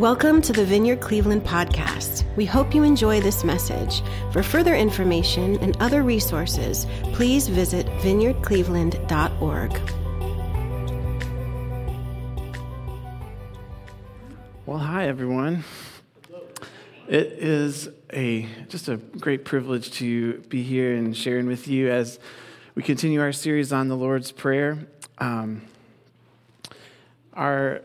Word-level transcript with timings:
Welcome 0.00 0.40
to 0.42 0.54
the 0.54 0.64
Vineyard 0.64 1.02
Cleveland 1.02 1.44
podcast. 1.44 2.24
We 2.34 2.46
hope 2.46 2.74
you 2.74 2.84
enjoy 2.84 3.20
this 3.20 3.44
message. 3.44 4.02
For 4.32 4.42
further 4.42 4.74
information 4.74 5.58
and 5.58 5.76
other 5.76 6.02
resources, 6.02 6.86
please 7.12 7.48
visit 7.48 7.84
vineyardcleveland.org. 7.98 9.72
Well, 14.64 14.78
hi 14.78 15.06
everyone. 15.06 15.64
It 17.06 17.26
is 17.32 17.90
a 18.10 18.48
just 18.70 18.88
a 18.88 18.96
great 18.96 19.44
privilege 19.44 19.90
to 19.98 20.38
be 20.48 20.62
here 20.62 20.96
and 20.96 21.14
sharing 21.14 21.46
with 21.46 21.68
you 21.68 21.90
as 21.90 22.18
we 22.74 22.82
continue 22.82 23.20
our 23.20 23.32
series 23.32 23.70
on 23.70 23.88
the 23.88 23.96
Lord's 23.98 24.32
Prayer. 24.32 24.78
Um, 25.18 25.60
our 27.34 27.82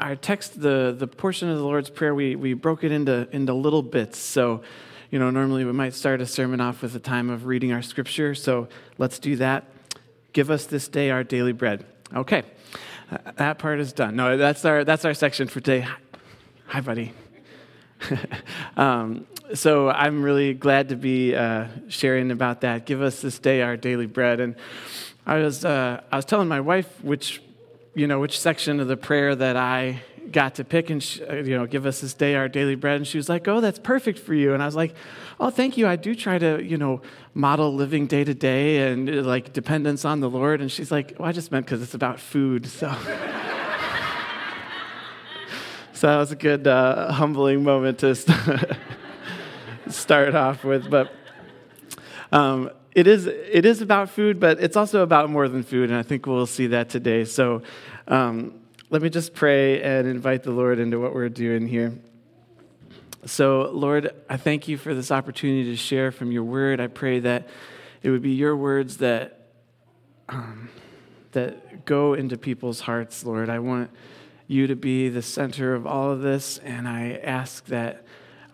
our 0.00 0.14
text, 0.14 0.60
the, 0.60 0.94
the 0.96 1.06
portion 1.06 1.48
of 1.48 1.58
the 1.58 1.64
Lord's 1.64 1.90
Prayer, 1.90 2.14
we, 2.14 2.36
we 2.36 2.54
broke 2.54 2.84
it 2.84 2.92
into, 2.92 3.28
into 3.32 3.52
little 3.52 3.82
bits. 3.82 4.18
So, 4.18 4.62
you 5.10 5.18
know, 5.18 5.30
normally 5.30 5.64
we 5.64 5.72
might 5.72 5.94
start 5.94 6.20
a 6.20 6.26
sermon 6.26 6.60
off 6.60 6.82
with 6.82 6.94
a 6.94 7.00
time 7.00 7.30
of 7.30 7.46
reading 7.46 7.72
our 7.72 7.82
scripture. 7.82 8.34
So 8.34 8.68
let's 8.96 9.18
do 9.18 9.36
that. 9.36 9.64
Give 10.32 10.50
us 10.50 10.66
this 10.66 10.86
day 10.86 11.10
our 11.10 11.24
daily 11.24 11.52
bread. 11.52 11.84
Okay, 12.14 12.44
that 13.36 13.58
part 13.58 13.80
is 13.80 13.92
done. 13.92 14.14
No, 14.14 14.36
that's 14.36 14.64
our, 14.64 14.84
that's 14.84 15.04
our 15.04 15.14
section 15.14 15.48
for 15.48 15.60
today. 15.60 15.86
Hi, 16.66 16.80
buddy. 16.80 17.12
um, 18.76 19.26
so 19.54 19.88
I'm 19.88 20.22
really 20.22 20.54
glad 20.54 20.90
to 20.90 20.96
be 20.96 21.34
uh, 21.34 21.66
sharing 21.88 22.30
about 22.30 22.60
that. 22.60 22.86
Give 22.86 23.02
us 23.02 23.20
this 23.20 23.38
day 23.38 23.62
our 23.62 23.76
daily 23.76 24.06
bread. 24.06 24.40
And 24.40 24.54
I 25.26 25.38
was, 25.38 25.64
uh, 25.64 26.02
I 26.12 26.16
was 26.16 26.24
telling 26.24 26.48
my 26.48 26.60
wife 26.60 27.02
which 27.02 27.42
you 27.98 28.06
know, 28.06 28.20
which 28.20 28.38
section 28.38 28.78
of 28.78 28.86
the 28.86 28.96
prayer 28.96 29.34
that 29.34 29.56
I 29.56 30.00
got 30.30 30.54
to 30.56 30.64
pick 30.64 30.88
and, 30.88 31.04
uh, 31.28 31.36
you 31.36 31.56
know, 31.56 31.66
give 31.66 31.84
us 31.84 32.00
this 32.00 32.14
day 32.14 32.36
our 32.36 32.48
daily 32.48 32.76
bread. 32.76 32.96
And 32.96 33.06
she 33.06 33.18
was 33.18 33.28
like, 33.28 33.48
oh, 33.48 33.60
that's 33.60 33.80
perfect 33.80 34.20
for 34.20 34.34
you. 34.34 34.54
And 34.54 34.62
I 34.62 34.66
was 34.66 34.76
like, 34.76 34.94
oh, 35.40 35.50
thank 35.50 35.76
you. 35.76 35.88
I 35.88 35.96
do 35.96 36.14
try 36.14 36.38
to, 36.38 36.62
you 36.62 36.76
know, 36.76 37.02
model 37.34 37.74
living 37.74 38.06
day 38.06 38.22
to 38.22 38.34
day 38.34 38.88
and 38.92 39.10
uh, 39.10 39.22
like 39.22 39.52
dependence 39.52 40.04
on 40.04 40.20
the 40.20 40.30
Lord. 40.30 40.60
And 40.60 40.70
she's 40.70 40.92
like, 40.92 41.16
well, 41.18 41.28
I 41.28 41.32
just 41.32 41.50
meant 41.50 41.66
because 41.66 41.82
it's 41.82 41.94
about 41.94 42.20
food. 42.20 42.66
So. 42.66 42.88
so 45.92 46.06
that 46.06 46.18
was 46.18 46.30
a 46.30 46.36
good, 46.36 46.68
uh, 46.68 47.10
humbling 47.12 47.64
moment 47.64 47.98
to 47.98 48.14
start 49.88 50.36
off 50.36 50.62
with. 50.62 50.88
But 50.88 51.12
um, 52.30 52.70
it 52.98 53.06
is, 53.06 53.26
it 53.26 53.64
is 53.64 53.80
about 53.80 54.10
food, 54.10 54.40
but 54.40 54.58
it's 54.58 54.76
also 54.76 55.04
about 55.04 55.30
more 55.30 55.48
than 55.48 55.62
food, 55.62 55.88
and 55.88 55.96
I 55.96 56.02
think 56.02 56.26
we'll 56.26 56.46
see 56.46 56.66
that 56.66 56.88
today. 56.88 57.24
So 57.24 57.62
um, 58.08 58.54
let 58.90 59.02
me 59.02 59.08
just 59.08 59.34
pray 59.34 59.80
and 59.80 60.08
invite 60.08 60.42
the 60.42 60.50
Lord 60.50 60.80
into 60.80 60.98
what 60.98 61.14
we're 61.14 61.28
doing 61.28 61.68
here. 61.68 61.96
So, 63.24 63.70
Lord, 63.72 64.10
I 64.28 64.36
thank 64.36 64.66
you 64.66 64.76
for 64.76 64.94
this 64.94 65.12
opportunity 65.12 65.70
to 65.70 65.76
share 65.76 66.10
from 66.10 66.32
your 66.32 66.42
word. 66.42 66.80
I 66.80 66.88
pray 66.88 67.20
that 67.20 67.46
it 68.02 68.10
would 68.10 68.22
be 68.22 68.32
your 68.32 68.56
words 68.56 68.96
that, 68.96 69.46
um, 70.28 70.68
that 71.32 71.84
go 71.84 72.14
into 72.14 72.36
people's 72.36 72.80
hearts, 72.80 73.22
Lord. 73.22 73.48
I 73.48 73.60
want 73.60 73.90
you 74.48 74.66
to 74.66 74.74
be 74.74 75.08
the 75.08 75.22
center 75.22 75.72
of 75.72 75.86
all 75.86 76.10
of 76.10 76.22
this, 76.22 76.58
and 76.58 76.88
I 76.88 77.20
ask 77.22 77.64
that 77.66 78.04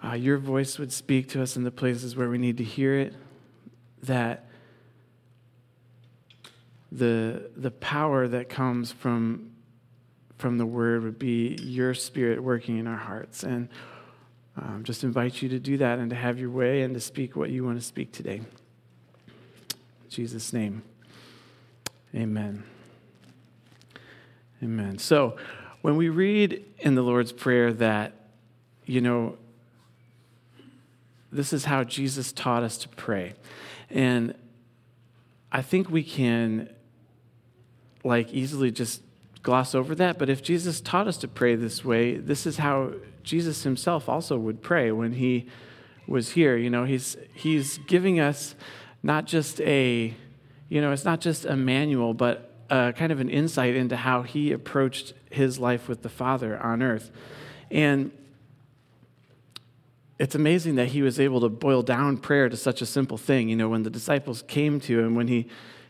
uh, 0.05 0.13
your 0.13 0.37
voice 0.37 0.79
would 0.79 0.93
speak 0.93 1.31
to 1.31 1.41
us 1.41 1.57
in 1.57 1.65
the 1.65 1.71
places 1.71 2.15
where 2.15 2.29
we 2.29 2.37
need 2.37 2.59
to 2.59 2.65
hear 2.65 2.95
it 2.95 3.15
that 4.07 4.47
the, 6.91 7.51
the 7.57 7.71
power 7.71 8.29
that 8.29 8.49
comes 8.49 8.93
from, 8.93 9.51
from 10.39 10.59
the 10.59 10.67
word 10.67 11.03
would 11.03 11.19
be 11.19 11.57
your 11.61 11.93
spirit 11.95 12.43
working 12.43 12.79
in 12.79 12.87
our 12.87 12.97
hearts. 12.97 13.43
And 13.43 13.69
um, 14.57 14.85
just 14.85 15.03
invite 15.03 15.43
you 15.43 15.49
to 15.49 15.59
do 15.59 15.77
that 15.79 15.99
and 15.99 16.11
to 16.11 16.17
have 16.17 16.39
your 16.39 16.51
way 16.51 16.83
and 16.83 16.95
to 16.95 17.01
speak 17.01 17.35
what 17.35 17.51
you 17.51 17.65
want 17.65 17.79
to 17.79 17.85
speak 17.85 18.13
today. 18.13 18.37
In 18.37 20.11
Jesus' 20.11 20.53
name, 20.53 20.83
amen. 22.15 22.63
Amen. 24.63 24.99
So, 24.99 25.37
when 25.83 25.97
we 25.97 26.09
read 26.09 26.65
in 26.79 26.95
the 26.95 27.03
Lord's 27.03 27.33
Prayer 27.33 27.71
that, 27.75 28.15
you 28.87 29.03
know, 29.03 29.37
this 31.31 31.53
is 31.53 31.67
how 31.67 31.85
Jesus 31.85 32.33
taught 32.33 32.63
us 32.63 32.79
to 32.79 32.89
pray. 32.89 33.35
And 33.95 34.35
I 35.53 35.63
think 35.63 35.89
we 35.89 36.03
can 36.03 36.69
like 38.03 38.33
easily 38.33 38.71
just 38.71 39.01
gloss 39.43 39.75
over 39.75 39.95
that, 39.95 40.19
but 40.19 40.29
if 40.29 40.43
Jesus 40.43 40.81
taught 40.81 41.07
us 41.07 41.17
to 41.19 41.29
pray 41.29 41.55
this 41.55 41.85
way, 41.85 42.17
this 42.17 42.45
is 42.45 42.59
how 42.59 42.93
Jesus 43.23 43.63
himself 43.63 44.09
also 44.09 44.37
would 44.37 44.63
pray 44.63 44.91
when 44.91 45.13
he 45.13 45.47
was 46.09 46.33
here. 46.33 46.57
You 46.57 46.71
know, 46.71 46.85
he's 46.85 47.17
he's 47.35 47.79
giving 47.79 48.19
us 48.19 48.57
not 49.03 49.27
just 49.27 49.61
a 49.61 50.15
you 50.69 50.81
know, 50.81 50.91
it's 50.93 51.05
not 51.05 51.21
just 51.21 51.45
a 51.45 51.57
manual, 51.57 52.15
but 52.15 52.51
a, 52.69 52.93
kind 52.97 53.13
of 53.13 53.21
an 53.21 53.29
insight 53.29 53.77
into 53.77 53.97
how 53.97 54.23
he 54.23 54.51
approached 54.51 55.15
his 55.31 55.59
life 55.59 55.89
with 55.89 56.03
the 56.03 56.09
Father 56.09 56.59
on 56.61 56.83
earth. 56.83 57.13
And 57.71 58.11
it's 60.19 60.35
amazing 60.35 60.77
that 60.77 60.89
he 60.89 61.03
was 61.03 61.19
able 61.19 61.41
to 61.41 61.49
boil 61.49 61.83
down 61.83 62.19
prayer 62.19 62.49
to 62.49 62.57
such 62.57 62.81
a 62.81 62.87
simple 62.87 63.19
thing. 63.19 63.49
You 63.49 63.57
know, 63.57 63.69
when 63.69 63.83
the 63.83 63.91
disciples 63.91 64.43
came 64.47 64.81
to 64.81 65.01
him, 65.01 65.15
when 65.15 65.29
he 65.29 65.49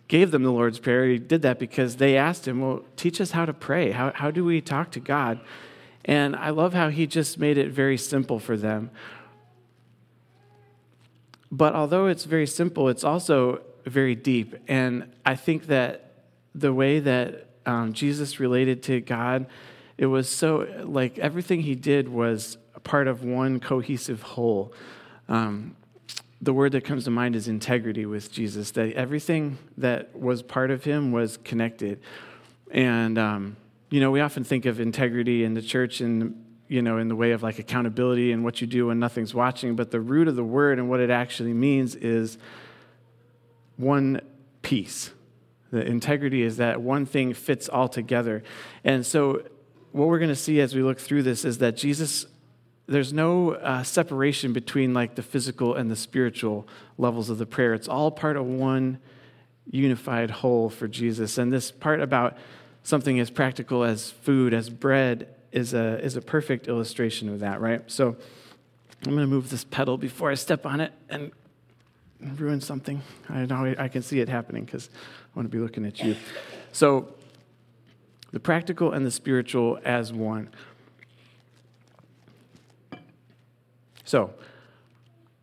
gave 0.08 0.30
them 0.30 0.42
the 0.42 0.50
Lord's 0.50 0.78
Prayer, 0.78 1.06
he 1.06 1.18
did 1.18 1.42
that 1.42 1.58
because 1.58 1.96
they 1.96 2.16
asked 2.16 2.48
him, 2.48 2.60
Well, 2.60 2.84
teach 2.96 3.20
us 3.20 3.32
how 3.32 3.44
to 3.44 3.52
pray. 3.52 3.90
How, 3.90 4.12
how 4.14 4.30
do 4.30 4.44
we 4.44 4.60
talk 4.60 4.90
to 4.92 5.00
God? 5.00 5.40
And 6.04 6.36
I 6.36 6.50
love 6.50 6.74
how 6.74 6.88
he 6.88 7.06
just 7.06 7.38
made 7.38 7.58
it 7.58 7.70
very 7.70 7.96
simple 7.96 8.38
for 8.38 8.56
them. 8.56 8.90
But 11.50 11.74
although 11.74 12.06
it's 12.06 12.24
very 12.24 12.46
simple, 12.46 12.88
it's 12.88 13.04
also 13.04 13.60
very 13.86 14.14
deep. 14.14 14.56
And 14.68 15.12
I 15.24 15.36
think 15.36 15.66
that 15.66 16.14
the 16.54 16.72
way 16.72 16.98
that 17.00 17.48
um, 17.64 17.92
Jesus 17.92 18.40
related 18.40 18.82
to 18.84 19.00
God, 19.00 19.46
it 19.96 20.06
was 20.06 20.28
so, 20.28 20.66
like, 20.84 21.18
everything 21.18 21.60
he 21.60 21.74
did 21.74 22.08
was 22.08 22.58
part 22.84 23.08
of 23.08 23.24
one 23.24 23.60
cohesive 23.60 24.22
whole. 24.22 24.72
Um, 25.28 25.76
the 26.40 26.52
word 26.52 26.72
that 26.72 26.84
comes 26.84 27.04
to 27.04 27.10
mind 27.10 27.34
is 27.34 27.48
integrity 27.48 28.06
with 28.06 28.30
Jesus, 28.30 28.70
that 28.72 28.92
everything 28.92 29.58
that 29.78 30.18
was 30.18 30.42
part 30.42 30.70
of 30.70 30.84
him 30.84 31.10
was 31.10 31.38
connected. 31.38 32.00
And, 32.70 33.18
um, 33.18 33.56
you 33.90 34.00
know, 34.00 34.10
we 34.10 34.20
often 34.20 34.44
think 34.44 34.66
of 34.66 34.78
integrity 34.78 35.44
in 35.44 35.54
the 35.54 35.62
church 35.62 36.00
and 36.00 36.44
you 36.66 36.80
know, 36.82 36.98
in 36.98 37.08
the 37.08 37.16
way 37.16 37.32
of 37.32 37.42
like 37.42 37.58
accountability 37.58 38.32
and 38.32 38.42
what 38.42 38.60
you 38.60 38.66
do 38.66 38.86
when 38.86 38.98
nothing's 38.98 39.34
watching, 39.34 39.76
but 39.76 39.90
the 39.90 40.00
root 40.00 40.28
of 40.28 40.36
the 40.36 40.44
word 40.44 40.78
and 40.78 40.88
what 40.88 40.98
it 40.98 41.10
actually 41.10 41.52
means 41.52 41.94
is 41.94 42.38
one 43.76 44.20
piece. 44.62 45.10
The 45.70 45.84
integrity 45.84 46.42
is 46.42 46.56
that 46.56 46.80
one 46.80 47.04
thing 47.04 47.34
fits 47.34 47.68
all 47.68 47.88
together. 47.88 48.42
And 48.82 49.04
so, 49.04 49.42
what 49.92 50.08
we're 50.08 50.18
going 50.18 50.30
to 50.30 50.36
see 50.36 50.60
as 50.60 50.74
we 50.74 50.82
look 50.82 50.98
through 50.98 51.22
this 51.22 51.44
is 51.44 51.58
that 51.58 51.76
Jesus 51.76 52.26
there's 52.86 53.12
no 53.12 53.52
uh, 53.52 53.82
separation 53.82 54.52
between 54.52 54.92
like 54.92 55.14
the 55.14 55.22
physical 55.22 55.74
and 55.74 55.90
the 55.90 55.96
spiritual 55.96 56.66
levels 56.98 57.30
of 57.30 57.38
the 57.38 57.46
prayer. 57.46 57.74
It's 57.74 57.88
all 57.88 58.10
part 58.10 58.36
of 58.36 58.46
one 58.46 58.98
unified 59.70 60.30
whole 60.30 60.68
for 60.68 60.86
Jesus. 60.86 61.38
And 61.38 61.52
this 61.52 61.70
part 61.70 62.00
about 62.00 62.36
something 62.82 63.18
as 63.18 63.30
practical 63.30 63.84
as 63.84 64.10
food, 64.10 64.52
as 64.52 64.68
bread, 64.68 65.28
is 65.50 65.72
a, 65.72 65.98
is 66.04 66.16
a 66.16 66.20
perfect 66.20 66.68
illustration 66.68 67.28
of 67.28 67.40
that, 67.40 67.60
right? 67.60 67.82
So 67.90 68.16
I'm 69.06 69.12
going 69.12 69.18
to 69.18 69.26
move 69.26 69.50
this 69.50 69.64
pedal 69.64 69.96
before 69.96 70.30
I 70.30 70.34
step 70.34 70.66
on 70.66 70.80
it 70.80 70.92
and 71.08 71.30
ruin 72.36 72.60
something. 72.60 73.02
I 73.28 73.46
know 73.46 73.74
I 73.78 73.88
can 73.88 74.02
see 74.02 74.20
it 74.20 74.28
happening 74.28 74.64
because 74.64 74.90
I 74.92 75.38
want 75.38 75.50
to 75.50 75.56
be 75.56 75.62
looking 75.62 75.86
at 75.86 76.00
you. 76.00 76.16
So 76.72 77.14
the 78.32 78.40
practical 78.40 78.92
and 78.92 79.06
the 79.06 79.10
spiritual 79.10 79.78
as 79.84 80.12
one. 80.12 80.50
So, 84.04 84.32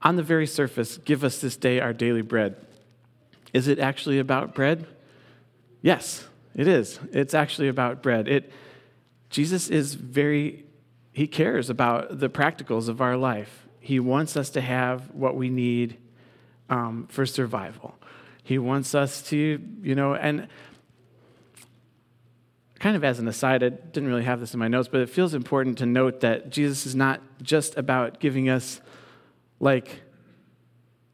on 0.01 0.15
the 0.15 0.23
very 0.23 0.47
surface, 0.47 0.97
give 0.97 1.23
us 1.23 1.41
this 1.41 1.57
day 1.57 1.79
our 1.79 1.93
daily 1.93 2.21
bread. 2.21 2.55
Is 3.53 3.67
it 3.67 3.79
actually 3.79 4.19
about 4.19 4.55
bread? 4.55 4.87
Yes, 5.81 6.27
it 6.55 6.67
is. 6.67 6.99
It's 7.11 7.33
actually 7.33 7.67
about 7.67 8.01
bread. 8.01 8.27
It, 8.27 8.51
Jesus 9.29 9.69
is 9.69 9.95
very, 9.95 10.65
he 11.11 11.27
cares 11.27 11.69
about 11.69 12.19
the 12.19 12.29
practicals 12.29 12.87
of 12.87 13.01
our 13.01 13.17
life. 13.17 13.67
He 13.79 13.99
wants 13.99 14.37
us 14.37 14.49
to 14.51 14.61
have 14.61 15.09
what 15.11 15.35
we 15.35 15.49
need 15.49 15.97
um, 16.69 17.07
for 17.09 17.25
survival. 17.25 17.95
He 18.43 18.57
wants 18.57 18.95
us 18.95 19.21
to, 19.23 19.61
you 19.81 19.95
know, 19.95 20.15
and 20.15 20.47
kind 22.81 22.95
of 22.95 23.03
as 23.03 23.19
an 23.19 23.27
aside, 23.27 23.61
I 23.61 23.69
didn't 23.69 24.09
really 24.09 24.23
have 24.23 24.39
this 24.39 24.55
in 24.55 24.59
my 24.59 24.67
notes, 24.67 24.89
but 24.91 25.01
it 25.01 25.09
feels 25.09 25.35
important 25.35 25.77
to 25.77 25.85
note 25.85 26.21
that 26.21 26.49
Jesus 26.49 26.87
is 26.87 26.95
not 26.95 27.21
just 27.39 27.77
about 27.77 28.19
giving 28.19 28.49
us 28.49 28.81
like 29.59 30.01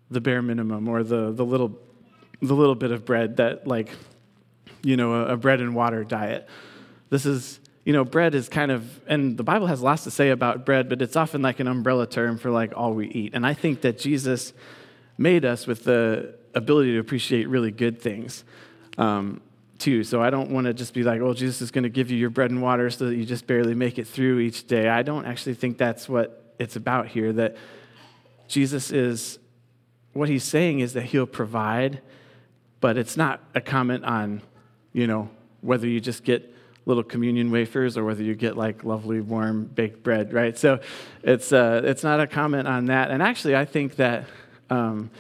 the 0.09 0.21
bare 0.21 0.41
minimum 0.41 0.87
or 0.87 1.03
the, 1.03 1.33
the 1.33 1.43
little 1.43 1.77
the 2.41 2.53
little 2.53 2.75
bit 2.75 2.91
of 2.91 3.03
bread 3.03 3.37
that 3.37 3.67
like 3.67 3.89
you 4.81 4.95
know 4.95 5.13
a, 5.13 5.33
a 5.33 5.37
bread 5.37 5.59
and 5.59 5.75
water 5.75 6.05
diet. 6.05 6.47
This 7.09 7.25
is 7.25 7.59
you 7.83 7.93
know, 7.93 8.03
bread 8.03 8.35
is 8.35 8.49
kind 8.49 8.69
of, 8.69 8.99
and 9.07 9.37
the 9.37 9.43
Bible 9.43 9.67
has 9.67 9.81
lots 9.81 10.03
to 10.03 10.11
say 10.11 10.31
about 10.31 10.65
bread, 10.65 10.89
but 10.89 11.01
it's 11.01 11.15
often 11.15 11.41
like 11.41 11.61
an 11.61 11.69
umbrella 11.69 12.05
term 12.05 12.37
for 12.37 12.51
like 12.51 12.73
all 12.75 12.93
we 12.93 13.07
eat. 13.07 13.31
And 13.33 13.45
I 13.45 13.53
think 13.53 13.79
that 13.81 13.97
Jesus 13.97 14.51
made 15.17 15.45
us 15.45 15.65
with 15.65 15.85
the 15.85 16.35
ability 16.53 16.91
to 16.95 16.99
appreciate 16.99 17.47
really 17.47 17.71
good 17.71 18.01
things. 18.01 18.43
Um, 18.97 19.39
too. 19.79 20.03
So 20.03 20.21
I 20.21 20.29
don't 20.29 20.51
want 20.51 20.65
to 20.65 20.73
just 20.73 20.93
be 20.93 21.03
like, 21.03 21.21
oh, 21.21 21.33
Jesus 21.33 21.61
is 21.61 21.71
going 21.71 21.83
to 21.83 21.89
give 21.89 22.11
you 22.11 22.17
your 22.17 22.29
bread 22.29 22.51
and 22.51 22.61
water 22.61 22.89
so 22.89 23.05
that 23.05 23.15
you 23.15 23.25
just 23.25 23.47
barely 23.47 23.75
make 23.75 23.97
it 23.97 24.07
through 24.07 24.39
each 24.39 24.67
day. 24.67 24.89
I 24.89 25.03
don't 25.03 25.25
actually 25.25 25.55
think 25.55 25.77
that's 25.77 26.09
what 26.09 26.53
it's 26.59 26.75
about 26.75 27.07
here. 27.07 27.33
That 27.33 27.57
Jesus 28.47 28.91
is, 28.91 29.39
what 30.13 30.29
he's 30.29 30.43
saying 30.43 30.79
is 30.79 30.93
that 30.93 31.03
he'll 31.03 31.27
provide, 31.27 32.01
but 32.79 32.97
it's 32.97 33.17
not 33.17 33.41
a 33.53 33.61
comment 33.61 34.05
on, 34.05 34.41
you 34.93 35.07
know, 35.07 35.29
whether 35.61 35.87
you 35.87 35.99
just 35.99 36.23
get 36.23 36.53
little 36.85 37.03
communion 37.03 37.51
wafers 37.51 37.97
or 37.97 38.05
whether 38.05 38.23
you 38.23 38.33
get 38.33 38.55
like 38.55 38.83
lovely 38.83 39.19
warm 39.19 39.65
baked 39.65 40.03
bread, 40.03 40.31
right? 40.31 40.57
So 40.57 40.79
it's, 41.23 41.51
uh, 41.51 41.81
it's 41.83 42.03
not 42.03 42.19
a 42.19 42.27
comment 42.27 42.67
on 42.67 42.85
that. 42.85 43.11
And 43.11 43.21
actually, 43.21 43.55
I 43.55 43.65
think 43.65 43.97
that. 43.97 44.25
Um, 44.69 45.11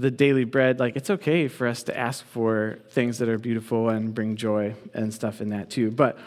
the 0.00 0.10
daily 0.10 0.44
bread, 0.44 0.80
like 0.80 0.96
it's 0.96 1.10
okay 1.10 1.46
for 1.48 1.66
us 1.66 1.82
to 1.84 1.96
ask 1.96 2.24
for 2.24 2.78
things 2.90 3.18
that 3.18 3.28
are 3.28 3.38
beautiful 3.38 3.88
and 3.90 4.14
bring 4.14 4.36
joy 4.36 4.74
and 4.94 5.12
stuff 5.12 5.40
in 5.40 5.50
that 5.50 5.70
too. 5.70 5.90
But 5.90 6.18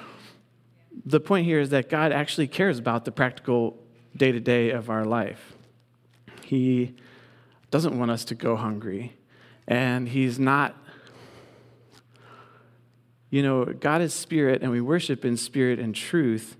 the 1.06 1.20
point 1.20 1.46
here 1.46 1.60
is 1.60 1.70
that 1.70 1.90
God 1.90 2.12
actually 2.12 2.48
cares 2.48 2.78
about 2.78 3.06
the 3.06 3.12
practical 3.12 3.78
day 4.16 4.31
to 4.31 4.40
day 4.40 4.70
of 4.70 4.90
our 4.90 5.06
life. 5.06 5.54
He 6.44 6.96
doesn't 7.72 7.98
want 7.98 8.12
us 8.12 8.24
to 8.25 8.36
go 8.36 8.56
hungry. 8.56 9.14
And 9.68 10.08
He's 10.08 10.38
not, 10.38 10.78
you 13.30 13.42
know, 13.42 13.66
God 13.66 14.02
is 14.02 14.14
spirit 14.14 14.62
and 14.62 14.72
we 14.72 14.81
worship 14.81 15.26
in 15.26 15.38
spirit 15.38 15.80
and 15.80 15.96
truth. 15.96 16.56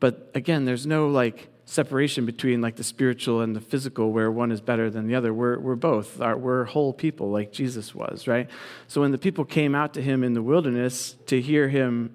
But 0.00 0.30
again, 0.34 0.64
there's 0.64 0.86
no 0.86 1.08
like, 1.08 1.48
separation 1.68 2.24
between 2.24 2.62
like 2.62 2.76
the 2.76 2.82
spiritual 2.82 3.42
and 3.42 3.54
the 3.54 3.60
physical 3.60 4.10
where 4.10 4.30
one 4.30 4.50
is 4.50 4.60
better 4.60 4.88
than 4.88 5.06
the 5.06 5.14
other. 5.14 5.34
We're, 5.34 5.58
we're 5.58 5.76
both. 5.76 6.18
We're 6.18 6.64
whole 6.64 6.94
people 6.94 7.30
like 7.30 7.52
jesus 7.52 7.94
was 7.94 8.26
right? 8.26 8.48
So 8.86 9.02
when 9.02 9.12
the 9.12 9.18
people 9.18 9.44
came 9.44 9.74
out 9.74 9.92
to 9.94 10.02
him 10.02 10.24
in 10.24 10.32
the 10.32 10.42
wilderness 10.42 11.16
to 11.26 11.40
hear 11.40 11.68
him 11.68 12.14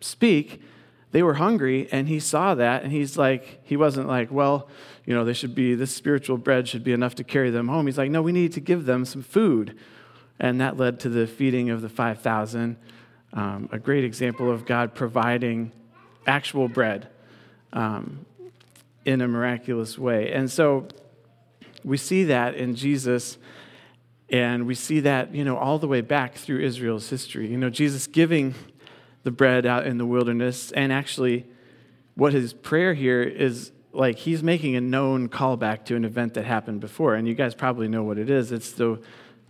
speak 0.00 0.62
they 1.10 1.22
were 1.22 1.34
hungry 1.34 1.88
and 1.92 2.08
he 2.08 2.18
saw 2.18 2.54
that 2.54 2.84
and 2.84 2.92
he's 2.92 3.18
like 3.18 3.60
he 3.64 3.76
wasn't 3.76 4.06
like 4.06 4.30
well 4.30 4.68
you 5.04 5.14
know 5.14 5.24
they 5.24 5.32
should 5.32 5.54
be 5.54 5.74
this 5.74 5.94
spiritual 5.94 6.38
bread 6.38 6.66
should 6.66 6.84
be 6.84 6.92
enough 6.92 7.16
to 7.16 7.24
carry 7.24 7.50
them 7.50 7.68
home. 7.68 7.86
He's 7.86 7.98
like 7.98 8.10
no 8.10 8.22
we 8.22 8.32
need 8.32 8.52
to 8.52 8.60
give 8.60 8.84
them 8.84 9.04
some 9.04 9.22
food. 9.22 9.76
And 10.38 10.60
that 10.60 10.76
led 10.76 11.00
to 11.00 11.08
the 11.08 11.26
feeding 11.26 11.70
of 11.70 11.82
the 11.82 11.88
5000 11.88 12.76
um, 13.32 13.68
a 13.72 13.78
great 13.80 14.04
example 14.04 14.48
of 14.48 14.64
god 14.64 14.94
providing 14.94 15.72
actual 16.24 16.68
bread. 16.68 17.08
Um, 17.72 18.26
in 19.04 19.20
a 19.20 19.28
miraculous 19.28 19.98
way. 19.98 20.32
And 20.32 20.50
so 20.50 20.86
we 21.84 21.96
see 21.96 22.24
that 22.24 22.54
in 22.54 22.74
Jesus, 22.74 23.38
and 24.30 24.66
we 24.66 24.74
see 24.74 25.00
that, 25.00 25.34
you 25.34 25.44
know, 25.44 25.56
all 25.56 25.78
the 25.78 25.88
way 25.88 26.00
back 26.00 26.34
through 26.36 26.60
Israel's 26.60 27.10
history. 27.10 27.48
You 27.48 27.58
know, 27.58 27.70
Jesus 27.70 28.06
giving 28.06 28.54
the 29.24 29.30
bread 29.30 29.66
out 29.66 29.86
in 29.86 29.98
the 29.98 30.06
wilderness, 30.06 30.72
and 30.72 30.92
actually, 30.92 31.46
what 32.14 32.32
his 32.32 32.52
prayer 32.52 32.94
here 32.94 33.22
is 33.22 33.72
like 33.92 34.18
he's 34.18 34.42
making 34.42 34.76
a 34.76 34.80
known 34.80 35.28
callback 35.28 35.84
to 35.86 35.96
an 35.96 36.04
event 36.04 36.34
that 36.34 36.44
happened 36.44 36.80
before. 36.80 37.14
And 37.14 37.28
you 37.28 37.34
guys 37.34 37.54
probably 37.54 37.88
know 37.88 38.02
what 38.02 38.18
it 38.18 38.30
is. 38.30 38.52
It's 38.52 38.72
the 38.72 39.00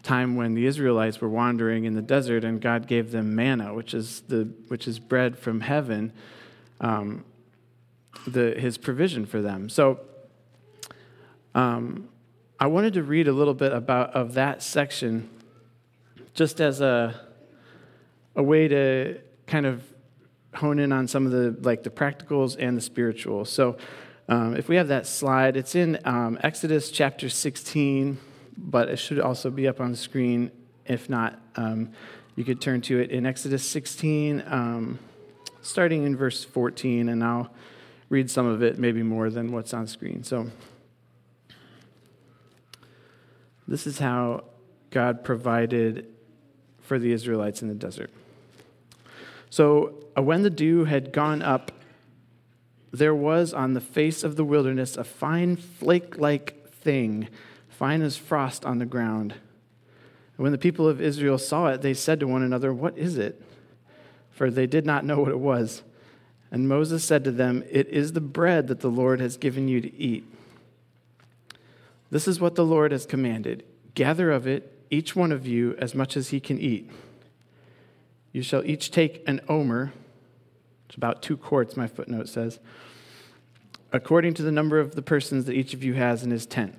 time 0.02 0.34
when 0.34 0.54
the 0.54 0.66
Israelites 0.66 1.20
were 1.20 1.28
wandering 1.28 1.84
in 1.84 1.94
the 1.94 2.02
desert 2.02 2.44
and 2.44 2.60
God 2.60 2.88
gave 2.88 3.12
them 3.12 3.34
manna, 3.36 3.72
which 3.72 3.94
is, 3.94 4.22
the, 4.22 4.48
which 4.68 4.88
is 4.88 4.98
bread 4.98 5.38
from 5.38 5.60
heaven. 5.60 6.12
Um, 6.80 7.24
the, 8.26 8.54
his 8.58 8.78
provision 8.78 9.26
for 9.26 9.42
them. 9.42 9.68
So 9.68 10.00
um, 11.54 12.08
I 12.58 12.66
wanted 12.66 12.94
to 12.94 13.02
read 13.02 13.28
a 13.28 13.32
little 13.32 13.54
bit 13.54 13.72
about 13.72 14.10
of 14.10 14.34
that 14.34 14.62
section 14.62 15.28
just 16.34 16.60
as 16.60 16.80
a, 16.80 17.20
a 18.36 18.42
way 18.42 18.68
to 18.68 19.18
kind 19.46 19.66
of 19.66 19.82
hone 20.54 20.78
in 20.78 20.92
on 20.92 21.08
some 21.08 21.26
of 21.26 21.32
the 21.32 21.56
like 21.62 21.82
the 21.82 21.90
practicals 21.90 22.56
and 22.58 22.76
the 22.76 22.80
spiritual. 22.80 23.44
So 23.44 23.76
um, 24.28 24.56
if 24.56 24.68
we 24.68 24.76
have 24.76 24.88
that 24.88 25.06
slide, 25.06 25.56
it's 25.56 25.74
in 25.74 25.98
um, 26.04 26.38
Exodus 26.42 26.90
chapter 26.90 27.28
16, 27.28 28.18
but 28.56 28.88
it 28.88 28.96
should 28.96 29.18
also 29.18 29.50
be 29.50 29.66
up 29.66 29.80
on 29.80 29.90
the 29.90 29.96
screen. 29.96 30.50
If 30.86 31.10
not, 31.10 31.38
um, 31.56 31.90
you 32.36 32.44
could 32.44 32.60
turn 32.60 32.80
to 32.82 32.98
it 32.98 33.10
in 33.10 33.26
Exodus 33.26 33.68
16, 33.68 34.42
um, 34.46 34.98
starting 35.60 36.04
in 36.04 36.16
verse 36.16 36.44
14, 36.44 37.08
and 37.08 37.22
I'll 37.22 37.50
read 38.12 38.30
some 38.30 38.44
of 38.44 38.62
it, 38.62 38.78
maybe 38.78 39.02
more 39.02 39.30
than 39.30 39.52
what's 39.52 39.72
on 39.72 39.86
screen. 39.86 40.22
So, 40.22 40.50
this 43.66 43.86
is 43.86 43.98
how 43.98 44.44
God 44.90 45.24
provided 45.24 46.06
for 46.82 46.98
the 46.98 47.10
Israelites 47.10 47.62
in 47.62 47.68
the 47.68 47.74
desert. 47.74 48.10
So, 49.48 49.94
uh, 50.16 50.22
when 50.22 50.42
the 50.42 50.50
dew 50.50 50.84
had 50.84 51.10
gone 51.10 51.40
up, 51.40 51.72
there 52.92 53.14
was 53.14 53.54
on 53.54 53.72
the 53.72 53.80
face 53.80 54.22
of 54.22 54.36
the 54.36 54.44
wilderness 54.44 54.98
a 54.98 55.04
fine 55.04 55.56
flake 55.56 56.18
like 56.18 56.70
thing, 56.70 57.28
fine 57.70 58.02
as 58.02 58.18
frost 58.18 58.66
on 58.66 58.78
the 58.78 58.84
ground. 58.84 59.32
And 60.36 60.44
when 60.44 60.52
the 60.52 60.58
people 60.58 60.86
of 60.86 61.00
Israel 61.00 61.38
saw 61.38 61.68
it, 61.68 61.80
they 61.80 61.94
said 61.94 62.20
to 62.20 62.26
one 62.26 62.42
another, 62.42 62.74
What 62.74 62.98
is 62.98 63.16
it? 63.16 63.42
For 64.32 64.50
they 64.50 64.66
did 64.66 64.84
not 64.84 65.06
know 65.06 65.20
what 65.20 65.30
it 65.30 65.38
was. 65.38 65.82
And 66.52 66.68
Moses 66.68 67.02
said 67.02 67.24
to 67.24 67.32
them, 67.32 67.64
It 67.70 67.88
is 67.88 68.12
the 68.12 68.20
bread 68.20 68.68
that 68.68 68.80
the 68.80 68.90
Lord 68.90 69.20
has 69.20 69.38
given 69.38 69.68
you 69.68 69.80
to 69.80 69.96
eat. 69.96 70.24
This 72.10 72.28
is 72.28 72.38
what 72.38 72.54
the 72.54 72.64
Lord 72.64 72.92
has 72.92 73.06
commanded 73.06 73.64
gather 73.94 74.30
of 74.30 74.46
it, 74.46 74.72
each 74.90 75.14
one 75.14 75.32
of 75.32 75.46
you, 75.46 75.74
as 75.78 75.94
much 75.94 76.16
as 76.16 76.30
he 76.30 76.40
can 76.40 76.58
eat. 76.58 76.90
You 78.32 78.42
shall 78.42 78.64
each 78.64 78.90
take 78.90 79.22
an 79.26 79.42
omer, 79.46 79.92
it's 80.86 80.96
about 80.96 81.22
two 81.22 81.36
quarts, 81.36 81.76
my 81.76 81.86
footnote 81.86 82.26
says, 82.28 82.58
according 83.92 84.32
to 84.34 84.42
the 84.42 84.50
number 84.50 84.80
of 84.80 84.94
the 84.94 85.02
persons 85.02 85.44
that 85.44 85.52
each 85.52 85.74
of 85.74 85.84
you 85.84 85.92
has 85.92 86.22
in 86.22 86.30
his 86.30 86.46
tent. 86.46 86.74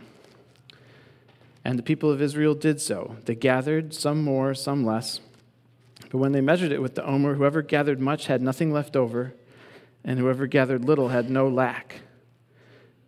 And 1.64 1.78
the 1.78 1.84
people 1.84 2.10
of 2.10 2.20
Israel 2.20 2.56
did 2.56 2.82
so. 2.82 3.18
They 3.26 3.36
gathered, 3.36 3.94
some 3.94 4.24
more, 4.24 4.56
some 4.56 4.84
less. 4.84 5.20
But 6.10 6.18
when 6.18 6.32
they 6.32 6.42
measured 6.42 6.72
it 6.72 6.82
with 6.82 6.96
the 6.96 7.06
omer, 7.06 7.36
whoever 7.36 7.62
gathered 7.62 8.00
much 8.00 8.26
had 8.26 8.42
nothing 8.42 8.74
left 8.74 8.96
over 8.96 9.36
and 10.04 10.20
whoever 10.20 10.48
gathered 10.48 10.86
little 10.86 11.10
had 11.10 11.30
no 11.30 11.48
lack. 11.48 12.02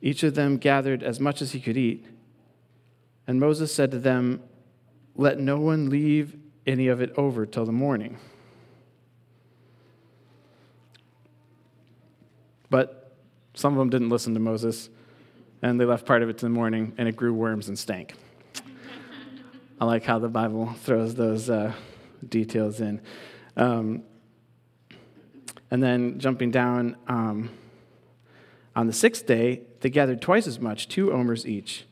Each 0.01 0.23
of 0.23 0.35
them 0.35 0.57
gathered 0.57 1.03
as 1.03 1.19
much 1.19 1.41
as 1.41 1.51
he 1.51 1.59
could 1.59 1.77
eat. 1.77 2.05
And 3.27 3.39
Moses 3.39 3.73
said 3.73 3.91
to 3.91 3.99
them, 3.99 4.41
Let 5.15 5.39
no 5.39 5.57
one 5.57 5.89
leave 5.89 6.37
any 6.67 6.87
of 6.87 7.01
it 7.01 7.13
over 7.17 7.45
till 7.45 7.65
the 7.65 7.71
morning. 7.71 8.17
But 12.69 13.15
some 13.53 13.73
of 13.73 13.79
them 13.79 13.89
didn't 13.89 14.09
listen 14.09 14.33
to 14.33 14.39
Moses, 14.39 14.89
and 15.61 15.79
they 15.79 15.85
left 15.85 16.05
part 16.05 16.21
of 16.21 16.29
it 16.29 16.37
to 16.39 16.45
the 16.45 16.49
morning, 16.49 16.93
and 16.97 17.07
it 17.07 17.15
grew 17.15 17.33
worms 17.33 17.67
and 17.67 17.77
stank. 17.77 18.15
I 19.79 19.85
like 19.85 20.03
how 20.03 20.19
the 20.19 20.29
Bible 20.29 20.73
throws 20.83 21.15
those 21.15 21.49
uh, 21.49 21.73
details 22.27 22.81
in. 22.81 23.01
Um, 23.55 24.03
and 25.75 25.83
then 25.83 26.17
jumping 26.19 26.51
down 26.51 26.95
um, 27.09 27.49
on 28.77 28.87
the 28.87 28.93
sixth 28.93 29.25
day, 29.25 29.59
they 29.81 29.89
gathered 29.89 30.21
twice 30.21 30.47
as 30.47 30.57
much, 30.57 30.87
two 30.87 31.11
omers 31.11 31.45
each. 31.45 31.83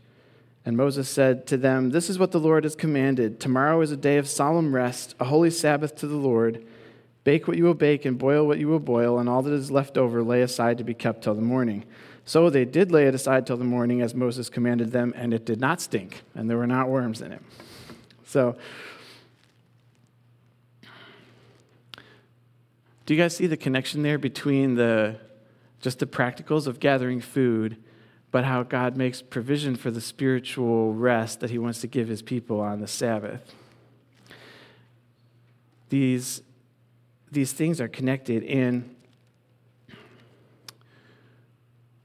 And 0.66 0.78
Moses 0.78 1.10
said 1.10 1.46
to 1.48 1.58
them, 1.58 1.90
This 1.90 2.10
is 2.10 2.18
what 2.18 2.32
the 2.32 2.40
Lord 2.40 2.63
has 2.63 2.78
commanded. 2.78 3.42
Tomorrow 3.42 3.82
is 3.82 3.92
a 3.92 3.98
day 3.98 4.18
of 4.18 4.30
solemn 4.30 4.74
rest, 4.74 5.16
a 5.20 5.25
holy 5.25 5.50
Sabbath 5.50 5.98
to 5.98 6.08
the 6.08 6.16
Lord. 6.16 6.66
Bake 7.25 7.46
what 7.46 7.58
you 7.58 7.66
will 7.66 7.74
bake 7.74 8.06
and 8.06 8.18
boil 8.18 8.48
what 8.48 8.58
you 8.58 8.70
will 8.70 8.80
boil, 8.80 9.20
and 9.20 9.28
all 9.28 9.42
that 9.42 9.52
is 9.52 9.70
left 9.70 9.98
over 9.98 10.24
lay 10.24 10.42
aside 10.42 10.78
to 10.78 10.86
be 10.86 10.94
kept 10.94 11.22
till 11.22 11.36
the 11.36 11.42
morning. 11.42 11.84
So 12.24 12.50
they 12.50 12.63
did 12.63 12.90
lay 12.90 13.08
it 13.08 13.13
aside 13.13 13.46
till 13.46 13.58
the 13.58 13.66
morning 13.66 14.02
as 14.02 14.16
Moses 14.16 14.48
commanded 14.48 14.94
them, 14.94 15.13
and 15.18 15.34
it 15.34 15.46
did 15.46 15.60
not 15.60 15.82
stink, 15.82 16.22
and 16.36 16.50
there 16.50 16.56
were 16.56 16.68
not 16.68 16.88
worms 16.88 17.22
in 17.22 17.34
it. 17.34 17.42
So, 18.25 18.56
Do 23.06 23.14
you 23.14 23.22
guys 23.22 23.36
see 23.36 23.48
the 23.48 23.58
connection 23.58 24.02
there 24.02 24.18
between 24.18 24.76
the 24.76 25.18
just 25.82 26.00
the 26.00 26.06
practicals 26.06 26.66
of 26.66 26.80
gathering 26.80 27.20
food, 27.20 27.76
but 28.32 28.46
how 28.46 28.64
God 28.64 28.96
makes 28.96 29.22
provision 29.22 29.76
for 29.76 29.92
the 29.92 30.00
spiritual 30.00 30.94
rest 30.94 31.42
that 31.42 31.50
he 31.50 31.58
wants 31.58 31.82
to 31.82 31.88
give 31.88 32.08
his 32.08 32.22
people 32.22 32.62
on 32.62 32.80
the 32.80 32.88
Sabbath? 32.88 33.54
These, 35.90 36.42
these 37.30 37.52
things 37.52 37.82
are 37.82 37.90
connected 37.90 38.44
in 38.44 38.96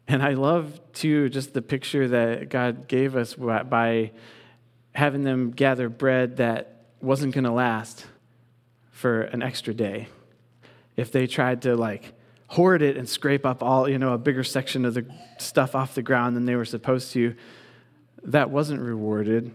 and 0.09 0.23
I 0.23 0.33
love 0.33 0.81
too 0.95 1.29
just 1.29 1.53
the 1.53 1.61
picture 1.61 2.09
that 2.09 2.49
God 2.49 2.89
gave 2.89 3.15
us 3.15 3.35
by 3.35 4.13
having 4.95 5.23
them 5.23 5.51
gather 5.51 5.91
bread 5.91 6.39
that 6.39 6.87
wasn't 7.01 7.35
going 7.35 7.45
to 7.45 7.53
last 7.53 8.07
for 8.91 9.21
an 9.21 9.43
extra 9.43 9.75
day 9.75 10.09
if 10.99 11.13
they 11.13 11.29
tried 11.29 11.63
to 11.63 11.77
like 11.77 12.13
hoard 12.49 12.83
it 12.83 12.97
and 12.97 13.09
scrape 13.09 13.47
up 13.47 13.63
all, 13.63 13.89
you 13.89 13.99
know, 13.99 14.15
a 14.15 14.19
bigger 14.19 14.43
section 14.43 14.85
of 14.85 14.95
the 14.95 15.07
stuff 15.39 15.77
off 15.77 15.95
the 15.95 16.03
ground 16.03 16.35
than 16.35 16.45
they 16.45 16.57
were 16.57 16.65
supposed 16.65 17.13
to, 17.13 17.37
that 18.25 18.51
wasn't 18.51 18.81
rewarded. 18.81 19.55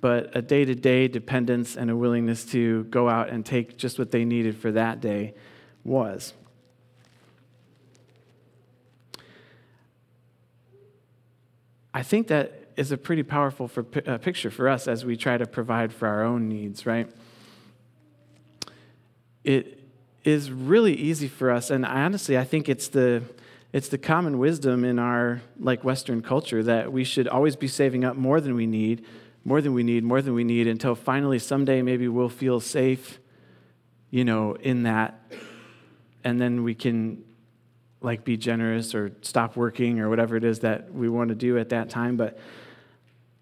But 0.00 0.30
a 0.36 0.40
day 0.40 0.64
to 0.64 0.74
day 0.76 1.08
dependence 1.08 1.76
and 1.76 1.90
a 1.90 1.96
willingness 1.96 2.44
to 2.52 2.84
go 2.84 3.08
out 3.08 3.28
and 3.28 3.44
take 3.44 3.76
just 3.76 3.98
what 3.98 4.12
they 4.12 4.24
needed 4.24 4.56
for 4.56 4.70
that 4.70 5.00
day 5.00 5.34
was. 5.82 6.32
I 11.92 12.04
think 12.04 12.28
that 12.28 12.68
is 12.76 12.92
a 12.92 12.96
pretty 12.96 13.24
powerful 13.24 13.66
for, 13.66 13.84
uh, 14.06 14.18
picture 14.18 14.50
for 14.50 14.68
us 14.68 14.86
as 14.86 15.04
we 15.04 15.16
try 15.16 15.36
to 15.36 15.44
provide 15.44 15.92
for 15.92 16.06
our 16.06 16.22
own 16.22 16.48
needs, 16.48 16.86
right? 16.86 17.10
It 19.44 19.80
is 20.24 20.50
really 20.50 20.94
easy 20.94 21.28
for 21.28 21.50
us, 21.50 21.70
and 21.70 21.84
honestly, 21.84 22.36
I 22.36 22.44
think 22.44 22.68
it's 22.68 22.88
the 22.88 23.22
it's 23.72 23.88
the 23.88 23.98
common 23.98 24.38
wisdom 24.38 24.84
in 24.84 24.98
our 24.98 25.40
like 25.58 25.84
Western 25.84 26.22
culture 26.22 26.62
that 26.62 26.92
we 26.92 27.04
should 27.04 27.28
always 27.28 27.56
be 27.56 27.68
saving 27.68 28.04
up 28.04 28.16
more 28.16 28.40
than 28.40 28.54
we 28.54 28.66
need, 28.66 29.04
more 29.44 29.60
than 29.60 29.74
we 29.74 29.82
need, 29.82 30.02
more 30.02 30.20
than 30.20 30.34
we 30.34 30.44
need, 30.44 30.66
until 30.66 30.94
finally 30.94 31.38
someday 31.38 31.80
maybe 31.80 32.08
we'll 32.08 32.28
feel 32.28 32.60
safe, 32.60 33.20
you 34.10 34.24
know, 34.24 34.54
in 34.54 34.82
that, 34.82 35.32
and 36.24 36.40
then 36.40 36.64
we 36.64 36.74
can 36.74 37.24
like 38.02 38.24
be 38.24 38.36
generous 38.36 38.94
or 38.94 39.12
stop 39.20 39.56
working 39.56 40.00
or 40.00 40.08
whatever 40.08 40.36
it 40.36 40.44
is 40.44 40.60
that 40.60 40.92
we 40.92 41.08
want 41.08 41.28
to 41.28 41.34
do 41.34 41.58
at 41.58 41.68
that 41.68 41.90
time. 41.90 42.16
But 42.16 42.38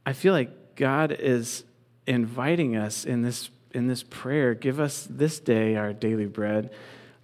I 0.04 0.12
feel 0.12 0.32
like 0.32 0.76
God 0.76 1.12
is 1.12 1.64
inviting 2.06 2.76
us 2.76 3.04
in 3.04 3.22
this 3.22 3.50
in 3.72 3.86
this 3.86 4.02
prayer, 4.02 4.54
give 4.54 4.80
us 4.80 5.06
this 5.08 5.38
day 5.40 5.76
our 5.76 5.92
daily 5.92 6.26
bread. 6.26 6.70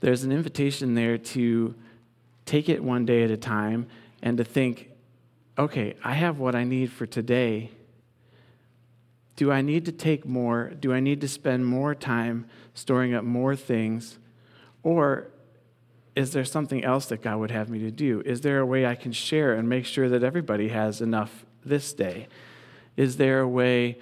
There's 0.01 0.25
an 0.25 0.33
invitation 0.33 0.95
there 0.95 1.19
to 1.19 1.75
take 2.45 2.69
it 2.69 2.83
one 2.83 3.07
day 3.07 3.23
at 3.23 3.31
a 3.31 3.37
time 3.37 3.87
and 4.23 4.37
to 4.39 4.45
think, 4.45 4.91
okay, 5.59 5.95
I 6.05 6.13
have 6.15 6.39
what 6.39 6.55
I 6.55 6.65
need 6.65 6.93
for 6.93 7.07
today. 7.07 7.71
Do 9.37 9.51
I 9.51 9.63
need 9.63 9.85
to 9.87 9.93
take 9.93 10.27
more? 10.27 10.71
Do 10.79 10.93
I 10.93 11.01
need 11.01 11.21
to 11.23 11.29
spend 11.29 11.67
more 11.67 11.95
time 11.95 12.47
storing 12.75 13.15
up 13.15 13.25
more 13.25 13.57
things? 13.57 14.19
Or 14.83 15.29
is 16.15 16.33
there 16.33 16.45
something 16.45 16.85
else 16.85 17.07
that 17.07 17.23
God 17.23 17.39
would 17.39 17.51
have 17.51 17.69
me 17.69 17.81
to 17.81 17.91
do? 17.91 18.23
Is 18.25 18.43
there 18.43 18.61
a 18.61 18.67
way 18.67 18.87
I 18.87 18.95
can 18.95 19.13
share 19.13 19.55
and 19.55 19.69
make 19.69 19.87
sure 19.87 20.09
that 20.09 20.23
everybody 20.23 20.69
has 20.69 21.01
enough 21.01 21.45
this 21.65 21.93
day? 21.93 22.29
Is 22.97 23.17
there 23.17 23.41
a 23.41 23.49
way 23.49 23.99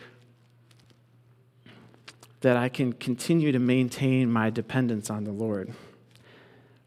that 2.42 2.56
I 2.56 2.68
can 2.68 2.92
continue 2.92 3.52
to 3.52 3.58
maintain 3.58 4.30
my 4.30 4.50
dependence 4.50 5.10
on 5.10 5.24
the 5.24 5.32
Lord? 5.32 5.72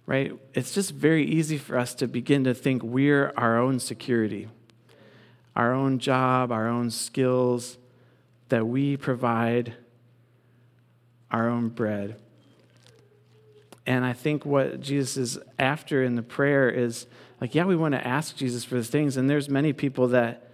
Right? 0.05 0.33
It's 0.53 0.73
just 0.73 0.91
very 0.91 1.25
easy 1.25 1.57
for 1.57 1.77
us 1.77 1.95
to 1.95 2.07
begin 2.07 2.43
to 2.43 2.53
think 2.53 2.83
we're 2.83 3.33
our 3.35 3.57
own 3.57 3.79
security, 3.79 4.47
our 5.55 5.73
own 5.73 5.99
job, 5.99 6.51
our 6.51 6.67
own 6.67 6.91
skills, 6.91 7.77
that 8.49 8.67
we 8.67 8.97
provide 8.97 9.73
our 11.31 11.49
own 11.49 11.69
bread. 11.69 12.17
And 13.87 14.05
I 14.05 14.13
think 14.13 14.45
what 14.45 14.79
Jesus 14.79 15.17
is 15.17 15.39
after 15.57 16.03
in 16.03 16.15
the 16.15 16.23
prayer 16.23 16.69
is 16.69 17.07
like, 17.41 17.55
yeah, 17.55 17.65
we 17.65 17.75
want 17.75 17.93
to 17.93 18.07
ask 18.07 18.35
Jesus 18.35 18.63
for 18.63 18.75
these 18.75 18.89
things. 18.89 19.17
And 19.17 19.29
there's 19.29 19.49
many 19.49 19.73
people 19.73 20.09
that 20.09 20.45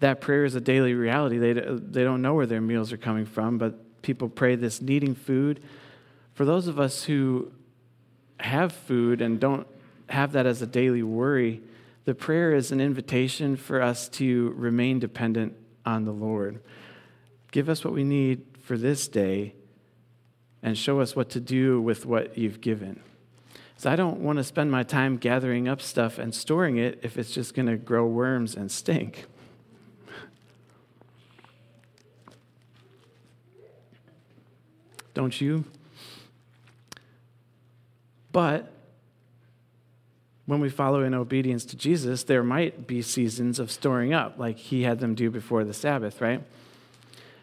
that 0.00 0.20
prayer 0.20 0.44
is 0.44 0.54
a 0.54 0.60
daily 0.60 0.94
reality. 0.94 1.38
They, 1.38 1.52
they 1.54 2.04
don't 2.04 2.22
know 2.22 2.34
where 2.34 2.46
their 2.46 2.60
meals 2.60 2.92
are 2.92 2.96
coming 2.96 3.26
from, 3.26 3.58
but 3.58 3.78
people 4.08 4.30
pray 4.30 4.56
this 4.56 4.80
needing 4.80 5.14
food. 5.14 5.60
For 6.32 6.46
those 6.46 6.66
of 6.66 6.80
us 6.80 7.04
who 7.04 7.52
have 8.40 8.72
food 8.72 9.20
and 9.20 9.38
don't 9.38 9.66
have 10.08 10.32
that 10.32 10.46
as 10.46 10.62
a 10.62 10.66
daily 10.66 11.02
worry, 11.02 11.60
the 12.06 12.14
prayer 12.14 12.54
is 12.54 12.72
an 12.72 12.80
invitation 12.80 13.54
for 13.54 13.82
us 13.82 14.08
to 14.08 14.54
remain 14.56 14.98
dependent 14.98 15.54
on 15.84 16.06
the 16.06 16.10
Lord. 16.10 16.62
Give 17.52 17.68
us 17.68 17.84
what 17.84 17.92
we 17.92 18.02
need 18.02 18.46
for 18.62 18.78
this 18.78 19.08
day 19.08 19.52
and 20.62 20.78
show 20.78 21.00
us 21.00 21.14
what 21.14 21.28
to 21.30 21.40
do 21.40 21.78
with 21.78 22.06
what 22.06 22.38
you've 22.38 22.62
given. 22.62 23.00
So 23.76 23.90
I 23.90 23.96
don't 23.96 24.20
want 24.20 24.38
to 24.38 24.44
spend 24.44 24.70
my 24.70 24.84
time 24.84 25.18
gathering 25.18 25.68
up 25.68 25.82
stuff 25.82 26.16
and 26.16 26.34
storing 26.34 26.78
it 26.78 27.00
if 27.02 27.18
it's 27.18 27.34
just 27.34 27.52
going 27.52 27.66
to 27.66 27.76
grow 27.76 28.06
worms 28.06 28.54
and 28.54 28.70
stink. 28.70 29.26
Don't 35.18 35.40
you? 35.40 35.64
But 38.30 38.72
when 40.46 40.60
we 40.60 40.68
follow 40.68 41.02
in 41.02 41.12
obedience 41.12 41.64
to 41.64 41.76
Jesus, 41.76 42.22
there 42.22 42.44
might 42.44 42.86
be 42.86 43.02
seasons 43.02 43.58
of 43.58 43.72
storing 43.72 44.14
up, 44.14 44.38
like 44.38 44.58
he 44.58 44.84
had 44.84 45.00
them 45.00 45.16
do 45.16 45.28
before 45.28 45.64
the 45.64 45.74
Sabbath, 45.74 46.20
right? 46.20 46.40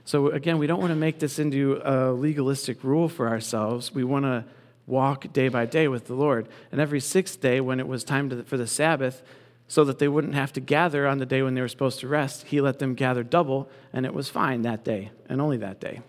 So, 0.06 0.30
again, 0.30 0.58
we 0.58 0.68
don't 0.68 0.80
want 0.80 0.92
to 0.92 0.96
make 0.96 1.20
this 1.20 1.38
into 1.38 1.82
a 1.84 2.14
legalistic 2.14 2.82
rule 2.82 3.10
for 3.10 3.28
ourselves. 3.28 3.94
We 3.94 4.06
want 4.06 4.24
to 4.24 4.46
walk 4.88 5.34
day 5.34 5.50
by 5.50 5.66
day 5.66 5.90
with 5.90 6.08
the 6.08 6.14
Lord. 6.14 6.48
And 6.72 6.80
every 6.80 7.02
sixth 7.02 7.42
day, 7.42 7.60
when 7.60 7.82
it 7.82 7.90
was 7.90 8.06
time 8.06 8.30
to, 8.30 8.44
for 8.44 8.56
the 8.56 8.68
Sabbath, 8.68 9.22
so 9.68 9.84
that 9.84 10.00
they 10.00 10.08
wouldn't 10.08 10.36
have 10.36 10.54
to 10.54 10.62
gather 10.62 11.08
on 11.08 11.18
the 11.18 11.26
day 11.26 11.42
when 11.42 11.56
they 11.56 11.62
were 11.62 11.68
supposed 11.68 12.00
to 12.00 12.08
rest, 12.08 12.46
he 12.48 12.62
let 12.62 12.80
them 12.80 12.94
gather 12.94 13.22
double, 13.22 13.70
and 13.92 14.06
it 14.06 14.14
was 14.14 14.30
fine 14.30 14.62
that 14.62 14.86
day, 14.86 15.12
and 15.28 15.42
only 15.42 15.58
that 15.58 15.82
day. 15.82 16.00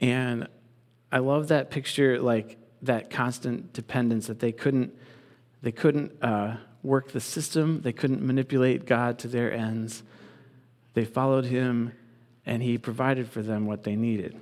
And 0.00 0.48
I 1.10 1.18
love 1.18 1.48
that 1.48 1.70
picture, 1.70 2.20
like 2.20 2.58
that 2.82 3.10
constant 3.10 3.72
dependence 3.72 4.26
that 4.26 4.40
they 4.40 4.52
couldn't, 4.52 4.94
they 5.62 5.72
couldn't 5.72 6.22
uh, 6.22 6.56
work 6.82 7.12
the 7.12 7.20
system, 7.20 7.80
they 7.82 7.92
couldn't 7.92 8.22
manipulate 8.22 8.86
God 8.86 9.18
to 9.20 9.28
their 9.28 9.52
ends 9.52 10.02
they 10.96 11.04
followed 11.04 11.44
him, 11.44 11.92
and 12.46 12.62
he 12.62 12.78
provided 12.78 13.28
for 13.28 13.42
them 13.42 13.66
what 13.66 13.82
they 13.82 13.96
needed. 13.96 14.34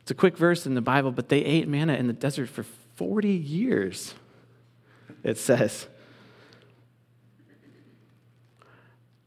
It's 0.00 0.10
a 0.10 0.16
quick 0.16 0.36
verse 0.36 0.66
in 0.66 0.74
the 0.74 0.80
Bible, 0.80 1.12
but 1.12 1.28
they 1.28 1.44
ate 1.44 1.68
manna 1.68 1.94
in 1.94 2.08
the 2.08 2.12
desert 2.12 2.48
for 2.48 2.64
40 2.96 3.28
years, 3.28 4.14
it 5.22 5.38
says. 5.38 5.86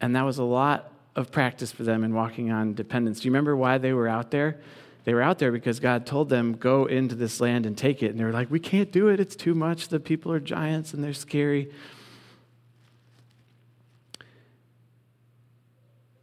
And 0.02 0.18
that 0.18 0.24
was 0.24 0.38
a 0.38 0.44
lot 0.44 0.92
of 1.16 1.32
practice 1.32 1.72
for 1.72 1.84
them 1.84 2.04
in 2.04 2.14
walking 2.14 2.52
on 2.52 2.74
dependence. 2.74 3.22
Do 3.22 3.30
you 3.30 3.32
remember 3.32 3.56
why 3.56 3.78
they 3.78 3.94
were 3.94 4.10
out 4.10 4.32
there? 4.32 4.60
They 5.06 5.14
were 5.14 5.22
out 5.22 5.38
there 5.38 5.52
because 5.52 5.80
God 5.80 6.08
told 6.08 6.30
them, 6.30 6.54
go 6.54 6.86
into 6.86 7.14
this 7.14 7.40
land 7.40 7.68
and 7.68 7.78
take 7.78 8.02
it. 8.02 8.10
And 8.10 8.20
they 8.20 8.24
were 8.24 8.32
like, 8.32 8.50
we 8.50 8.60
can't 8.60 8.92
do 8.92 9.08
it. 9.08 9.20
It's 9.20 9.36
too 9.36 9.54
much. 9.54 9.88
The 9.88 10.00
people 10.00 10.32
are 10.32 10.40
giants 10.40 10.94
and 10.94 11.04
they're 11.04 11.14
scary. 11.14 11.72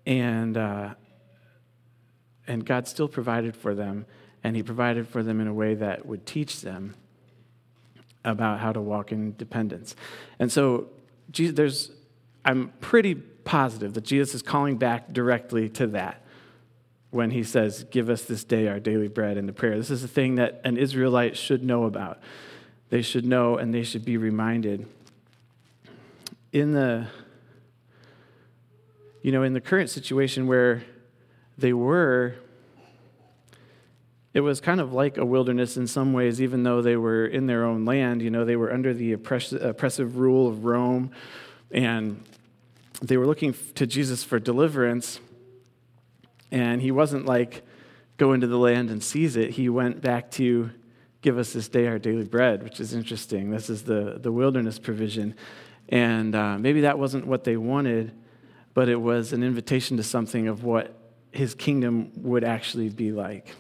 And, 0.05 0.57
uh, 0.57 0.95
and 2.49 2.67
God 2.67 2.89
still 2.89 3.07
provided 3.07 3.57
for 3.57 3.73
them, 3.73 4.05
and 4.43 4.57
He 4.57 4.65
provided 4.65 5.07
for 5.07 5.23
them 5.23 5.41
in 5.41 5.47
a 5.47 5.55
way 5.55 5.75
that 5.77 6.05
would 6.05 6.27
teach 6.27 6.61
them 6.61 6.97
about 8.25 8.59
how 8.59 8.73
to 8.73 8.81
walk 8.81 9.13
in 9.13 9.37
dependence. 9.37 9.95
And 10.41 10.51
so, 10.51 10.89
Jesus, 11.31 11.55
there's, 11.55 11.91
I'm 12.45 12.73
pretty 12.81 13.15
positive 13.15 13.95
that 13.95 14.03
Jesus 14.03 14.35
is 14.35 14.43
calling 14.43 14.77
back 14.77 15.13
directly 15.13 15.69
to 15.71 15.87
that 15.89 16.22
when 17.13 17.31
he 17.31 17.45
says, 17.45 17.85
Give 17.85 18.11
us 18.11 18.23
this 18.23 18.43
day 18.43 18.67
our 18.67 18.81
daily 18.81 19.07
bread 19.07 19.37
in 19.37 19.47
the 19.47 19.53
prayer. 19.53 19.77
This 19.77 19.91
is 19.91 20.03
a 20.03 20.09
thing 20.09 20.35
that 20.37 20.61
an 20.65 20.77
Israelite 20.77 21.37
should 21.37 21.63
know 21.63 21.85
about. 21.85 22.19
They 22.89 23.03
should 23.03 23.25
know 23.25 23.57
and 23.57 23.73
they 23.73 23.85
should 23.85 24.05
be 24.05 24.17
reminded. 24.17 24.87
In 26.53 26.73
the 26.73 27.07
you 29.23 29.31
know, 29.31 29.45
in 29.45 29.53
the 29.53 29.61
current 29.61 29.89
situation 29.89 30.49
where 30.49 30.83
they 31.57 31.73
were, 31.73 32.35
it 34.35 34.41
was 34.41 34.61
kind 34.61 34.81
of 34.81 34.93
like 34.93 35.17
a 35.17 35.25
wilderness 35.25 35.77
in 35.77 35.87
some 35.87 36.13
ways, 36.13 36.43
even 36.43 36.65
though 36.65 36.83
they 36.83 36.97
were 36.97 37.25
in 37.27 37.47
their 37.47 37.65
own 37.65 37.85
land. 37.85 38.21
You 38.21 38.31
know, 38.31 38.45
they 38.45 38.57
were 38.57 38.73
under 38.73 38.93
the 38.93 39.13
oppressive 39.13 40.17
rule 40.17 40.49
of 40.49 40.65
Rome, 40.65 41.13
and 41.71 42.25
they 43.01 43.17
were 43.17 43.27
looking 43.27 43.55
to 43.77 43.87
Jesus 43.87 44.25
for 44.25 44.41
deliverance. 44.41 45.21
And 46.53 46.81
he 46.83 46.93
wasn't 46.93 47.27
like, 47.27 47.65
go 48.19 48.35
into 48.35 48.47
the 48.47 48.59
land 48.59 48.91
and 48.91 49.03
seize 49.03 49.37
it. 49.37 49.51
He 49.51 49.69
went 49.69 50.01
back 50.01 50.31
to 50.33 50.71
give 51.23 51.39
us 51.39 51.53
this 51.53 51.69
day 51.69 51.87
our 51.87 51.99
daily 51.99 52.25
bread, 52.25 52.63
which 52.63 52.79
is 52.79 52.95
interesting. 52.95 53.51
This 53.51 53.71
is 53.71 53.85
the, 53.85 54.19
the 54.21 54.31
wilderness 54.31 54.79
provision. 54.79 55.35
And 55.89 56.35
uh, 56.35 56.59
maybe 56.59 56.83
that 56.83 56.99
wasn't 56.99 57.27
what 57.27 57.45
they 57.45 57.57
wanted, 57.57 58.13
but 58.75 58.89
it 58.89 58.97
was 58.97 59.33
an 59.33 59.43
invitation 59.43 59.97
to 59.97 60.03
something 60.03 60.47
of 60.47 60.63
what 60.63 60.95
his 61.33 61.55
kingdom 61.55 62.13
would 62.17 62.45
actually 62.45 62.91
be 62.91 63.13
like. 63.13 63.55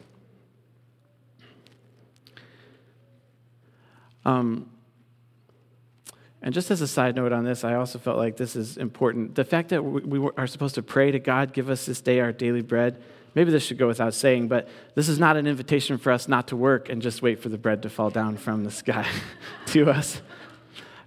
Um, 4.24 4.70
and 6.42 6.52
just 6.52 6.70
as 6.70 6.80
a 6.80 6.88
side 6.88 7.14
note 7.14 7.32
on 7.32 7.44
this, 7.44 7.62
I 7.62 7.74
also 7.74 7.98
felt 7.98 8.18
like 8.18 8.36
this 8.36 8.56
is 8.56 8.76
important. 8.76 9.36
The 9.36 9.44
fact 9.44 9.68
that 9.68 9.82
we 9.82 10.28
are 10.36 10.46
supposed 10.48 10.74
to 10.74 10.82
pray 10.82 11.12
to 11.12 11.20
God, 11.20 11.52
give 11.52 11.70
us 11.70 11.86
this 11.86 12.00
day 12.00 12.18
our 12.18 12.32
daily 12.32 12.62
bread, 12.62 13.00
maybe 13.34 13.52
this 13.52 13.64
should 13.64 13.78
go 13.78 13.86
without 13.86 14.12
saying, 14.12 14.48
but 14.48 14.68
this 14.96 15.08
is 15.08 15.20
not 15.20 15.36
an 15.36 15.46
invitation 15.46 15.98
for 15.98 16.10
us 16.10 16.26
not 16.26 16.48
to 16.48 16.56
work 16.56 16.88
and 16.88 17.00
just 17.00 17.22
wait 17.22 17.40
for 17.40 17.48
the 17.48 17.58
bread 17.58 17.82
to 17.82 17.88
fall 17.88 18.10
down 18.10 18.36
from 18.36 18.64
the 18.64 18.72
sky 18.72 19.06
to 19.66 19.88
us. 19.88 20.20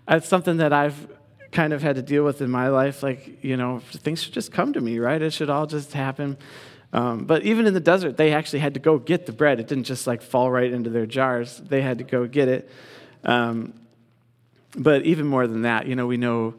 It's 0.07 0.27
something 0.27 0.57
that 0.57 0.71
I've 0.71 1.07
kind 1.51 1.73
of 1.73 1.81
had 1.81 1.95
to 1.97 2.01
deal 2.01 2.23
with 2.23 2.41
in 2.41 2.49
my 2.49 2.69
life. 2.69 3.03
Like, 3.03 3.43
you 3.43 3.57
know, 3.57 3.79
things 3.79 4.23
should 4.23 4.33
just 4.33 4.53
come 4.53 4.71
to 4.71 4.81
me, 4.81 4.99
right? 4.99 5.21
It 5.21 5.33
should 5.33 5.49
all 5.49 5.65
just 5.65 5.91
happen. 5.91 6.37
Um, 6.93 7.25
but 7.25 7.43
even 7.43 7.65
in 7.67 7.73
the 7.73 7.81
desert, 7.81 8.15
they 8.15 8.31
actually 8.31 8.59
had 8.59 8.75
to 8.75 8.79
go 8.79 8.99
get 8.99 9.25
the 9.25 9.33
bread. 9.33 9.59
It 9.59 9.67
didn't 9.67 9.83
just 9.83 10.07
like 10.07 10.21
fall 10.21 10.49
right 10.49 10.71
into 10.71 10.89
their 10.89 11.05
jars, 11.05 11.57
they 11.57 11.81
had 11.81 11.97
to 11.97 12.05
go 12.05 12.25
get 12.25 12.47
it. 12.47 12.69
Um, 13.25 13.73
but 14.77 15.05
even 15.05 15.25
more 15.25 15.47
than 15.47 15.63
that, 15.63 15.87
you 15.87 15.95
know, 15.95 16.07
we 16.07 16.17
know 16.17 16.55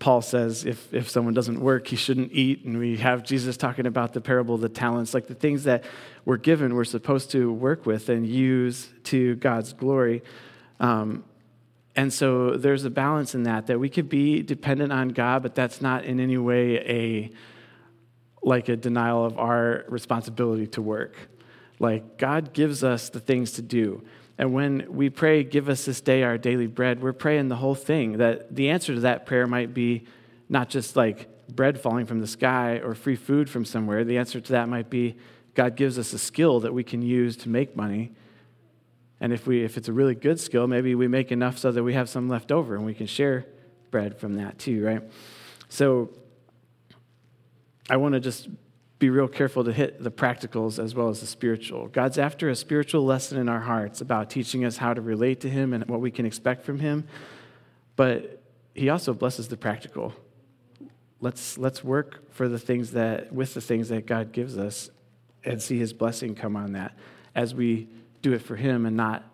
Paul 0.00 0.22
says 0.22 0.64
if, 0.64 0.92
if 0.92 1.08
someone 1.08 1.34
doesn't 1.34 1.60
work, 1.60 1.86
he 1.86 1.96
shouldn't 1.96 2.32
eat. 2.32 2.64
And 2.64 2.78
we 2.78 2.96
have 2.96 3.22
Jesus 3.22 3.56
talking 3.56 3.86
about 3.86 4.14
the 4.14 4.20
parable 4.20 4.54
of 4.54 4.62
the 4.62 4.68
talents, 4.68 5.12
like 5.14 5.26
the 5.26 5.34
things 5.34 5.64
that 5.64 5.84
we're 6.24 6.38
given, 6.38 6.74
we're 6.74 6.84
supposed 6.84 7.30
to 7.32 7.52
work 7.52 7.86
with 7.86 8.08
and 8.08 8.26
use 8.26 8.88
to 9.04 9.36
God's 9.36 9.72
glory. 9.72 10.22
Um, 10.80 11.24
and 11.94 12.12
so 12.12 12.56
there's 12.56 12.84
a 12.84 12.90
balance 12.90 13.34
in 13.34 13.42
that, 13.42 13.66
that 13.66 13.78
we 13.78 13.90
could 13.90 14.08
be 14.08 14.42
dependent 14.42 14.92
on 14.92 15.08
God, 15.08 15.42
but 15.42 15.54
that's 15.54 15.82
not 15.82 16.04
in 16.04 16.18
any 16.18 16.38
way 16.38 16.78
a 16.78 17.30
like 18.42 18.70
a 18.70 18.76
denial 18.76 19.26
of 19.26 19.38
our 19.38 19.84
responsibility 19.88 20.66
to 20.68 20.80
work. 20.80 21.14
Like 21.78 22.16
God 22.16 22.54
gives 22.54 22.82
us 22.82 23.10
the 23.10 23.20
things 23.20 23.52
to 23.52 23.62
do. 23.62 24.02
And 24.40 24.54
when 24.54 24.86
we 24.88 25.10
pray, 25.10 25.44
give 25.44 25.68
us 25.68 25.84
this 25.84 26.00
day 26.00 26.22
our 26.22 26.38
daily 26.38 26.66
bread, 26.66 27.02
we're 27.02 27.12
praying 27.12 27.48
the 27.48 27.56
whole 27.56 27.74
thing. 27.74 28.16
That 28.16 28.56
the 28.56 28.70
answer 28.70 28.94
to 28.94 29.00
that 29.00 29.26
prayer 29.26 29.46
might 29.46 29.74
be 29.74 30.06
not 30.48 30.70
just 30.70 30.96
like 30.96 31.28
bread 31.54 31.78
falling 31.78 32.06
from 32.06 32.22
the 32.22 32.26
sky 32.26 32.80
or 32.82 32.94
free 32.94 33.16
food 33.16 33.50
from 33.50 33.66
somewhere. 33.66 34.02
The 34.02 34.16
answer 34.16 34.40
to 34.40 34.52
that 34.52 34.66
might 34.66 34.88
be 34.88 35.16
God 35.52 35.76
gives 35.76 35.98
us 35.98 36.14
a 36.14 36.18
skill 36.18 36.60
that 36.60 36.72
we 36.72 36.82
can 36.82 37.02
use 37.02 37.36
to 37.36 37.50
make 37.50 37.76
money. 37.76 38.12
And 39.20 39.34
if, 39.34 39.46
we, 39.46 39.62
if 39.62 39.76
it's 39.76 39.88
a 39.88 39.92
really 39.92 40.14
good 40.14 40.40
skill, 40.40 40.66
maybe 40.66 40.94
we 40.94 41.06
make 41.06 41.30
enough 41.30 41.58
so 41.58 41.70
that 41.70 41.82
we 41.82 41.92
have 41.92 42.08
some 42.08 42.30
left 42.30 42.50
over 42.50 42.74
and 42.74 42.86
we 42.86 42.94
can 42.94 43.06
share 43.06 43.44
bread 43.90 44.18
from 44.18 44.36
that 44.36 44.58
too, 44.58 44.82
right? 44.82 45.02
So 45.68 46.08
I 47.90 47.98
want 47.98 48.14
to 48.14 48.20
just 48.20 48.48
be 49.00 49.08
real 49.08 49.26
careful 49.26 49.64
to 49.64 49.72
hit 49.72 50.04
the 50.04 50.10
practicals 50.10 50.78
as 50.78 50.94
well 50.94 51.08
as 51.08 51.20
the 51.20 51.26
spiritual. 51.26 51.88
God's 51.88 52.18
after 52.18 52.50
a 52.50 52.54
spiritual 52.54 53.02
lesson 53.02 53.38
in 53.38 53.48
our 53.48 53.60
hearts 53.60 54.02
about 54.02 54.28
teaching 54.28 54.62
us 54.64 54.76
how 54.76 54.92
to 54.92 55.00
relate 55.00 55.40
to 55.40 55.48
Him 55.48 55.72
and 55.72 55.88
what 55.88 56.02
we 56.02 56.10
can 56.10 56.26
expect 56.26 56.64
from 56.64 56.78
Him, 56.78 57.08
but 57.96 58.42
He 58.74 58.90
also 58.90 59.14
blesses 59.14 59.48
the 59.48 59.56
practical. 59.56 60.12
Let's, 61.18 61.56
let's 61.56 61.82
work 61.82 62.30
for 62.30 62.46
the 62.46 62.58
things 62.58 62.92
that, 62.92 63.32
with 63.32 63.54
the 63.54 63.62
things 63.62 63.88
that 63.88 64.04
God 64.04 64.32
gives 64.32 64.58
us 64.58 64.90
and 65.44 65.62
see 65.62 65.78
His 65.78 65.94
blessing 65.94 66.34
come 66.34 66.54
on 66.54 66.72
that 66.72 66.94
as 67.34 67.54
we 67.54 67.88
do 68.20 68.34
it 68.34 68.42
for 68.42 68.56
Him 68.56 68.84
and 68.84 68.98
not 68.98 69.24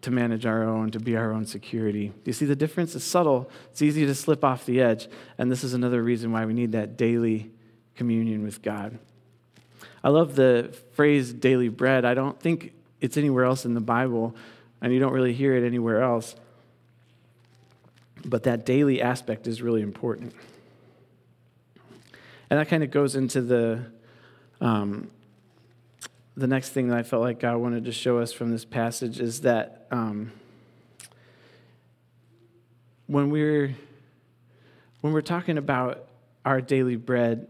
to 0.00 0.10
manage 0.10 0.46
our 0.46 0.64
own, 0.64 0.90
to 0.90 0.98
be 0.98 1.16
our 1.16 1.32
own 1.32 1.46
security. 1.46 2.12
You 2.24 2.32
see 2.32 2.44
the 2.44 2.56
difference? 2.56 2.96
It's 2.96 3.04
subtle, 3.04 3.48
it's 3.70 3.82
easy 3.82 4.04
to 4.04 4.16
slip 4.16 4.44
off 4.44 4.66
the 4.66 4.80
edge, 4.80 5.06
and 5.38 5.48
this 5.48 5.62
is 5.62 5.74
another 5.74 6.02
reason 6.02 6.32
why 6.32 6.44
we 6.44 6.52
need 6.52 6.72
that 6.72 6.96
daily 6.96 7.52
communion 7.96 8.42
with 8.42 8.62
God. 8.62 8.98
I 10.02 10.08
love 10.08 10.36
the 10.36 10.76
phrase 10.92 11.32
daily 11.32 11.68
bread. 11.68 12.04
I 12.04 12.14
don't 12.14 12.38
think 12.38 12.72
it's 13.00 13.16
anywhere 13.16 13.44
else 13.44 13.64
in 13.64 13.74
the 13.74 13.80
Bible, 13.80 14.34
and 14.80 14.92
you 14.92 15.00
don't 15.00 15.12
really 15.12 15.32
hear 15.32 15.54
it 15.54 15.66
anywhere 15.66 16.02
else. 16.02 16.34
But 18.24 18.44
that 18.44 18.64
daily 18.64 19.02
aspect 19.02 19.46
is 19.46 19.60
really 19.60 19.82
important. 19.82 20.34
And 22.50 22.60
that 22.60 22.68
kind 22.68 22.82
of 22.82 22.90
goes 22.90 23.16
into 23.16 23.42
the, 23.42 23.84
um, 24.60 25.10
the 26.36 26.46
next 26.46 26.70
thing 26.70 26.88
that 26.88 26.98
I 26.98 27.02
felt 27.02 27.22
like 27.22 27.40
God 27.40 27.56
wanted 27.58 27.84
to 27.84 27.92
show 27.92 28.18
us 28.18 28.32
from 28.32 28.50
this 28.50 28.64
passage 28.64 29.20
is 29.20 29.42
that 29.42 29.86
um, 29.90 30.32
when 33.06 33.30
we're 33.30 33.74
when 35.00 35.12
we're 35.12 35.20
talking 35.20 35.58
about 35.58 36.06
our 36.46 36.62
daily 36.62 36.96
bread, 36.96 37.46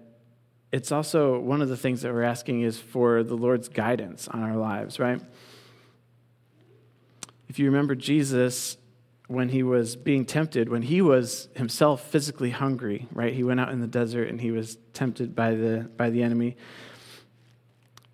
it's 0.74 0.90
also 0.90 1.38
one 1.38 1.62
of 1.62 1.68
the 1.68 1.76
things 1.76 2.02
that 2.02 2.12
we're 2.12 2.24
asking 2.24 2.62
is 2.62 2.80
for 2.80 3.22
the 3.22 3.36
Lord's 3.36 3.68
guidance 3.68 4.26
on 4.26 4.42
our 4.42 4.56
lives, 4.56 4.98
right? 4.98 5.20
If 7.48 7.60
you 7.60 7.66
remember 7.66 7.94
Jesus 7.94 8.76
when 9.28 9.50
he 9.50 9.62
was 9.62 9.94
being 9.94 10.24
tempted, 10.24 10.68
when 10.68 10.82
he 10.82 11.00
was 11.00 11.48
himself 11.54 12.10
physically 12.10 12.50
hungry, 12.50 13.06
right? 13.12 13.32
He 13.32 13.44
went 13.44 13.60
out 13.60 13.68
in 13.68 13.80
the 13.80 13.86
desert 13.86 14.28
and 14.28 14.40
he 14.40 14.50
was 14.50 14.76
tempted 14.92 15.36
by 15.36 15.54
the 15.54 15.88
by 15.96 16.10
the 16.10 16.24
enemy. 16.24 16.56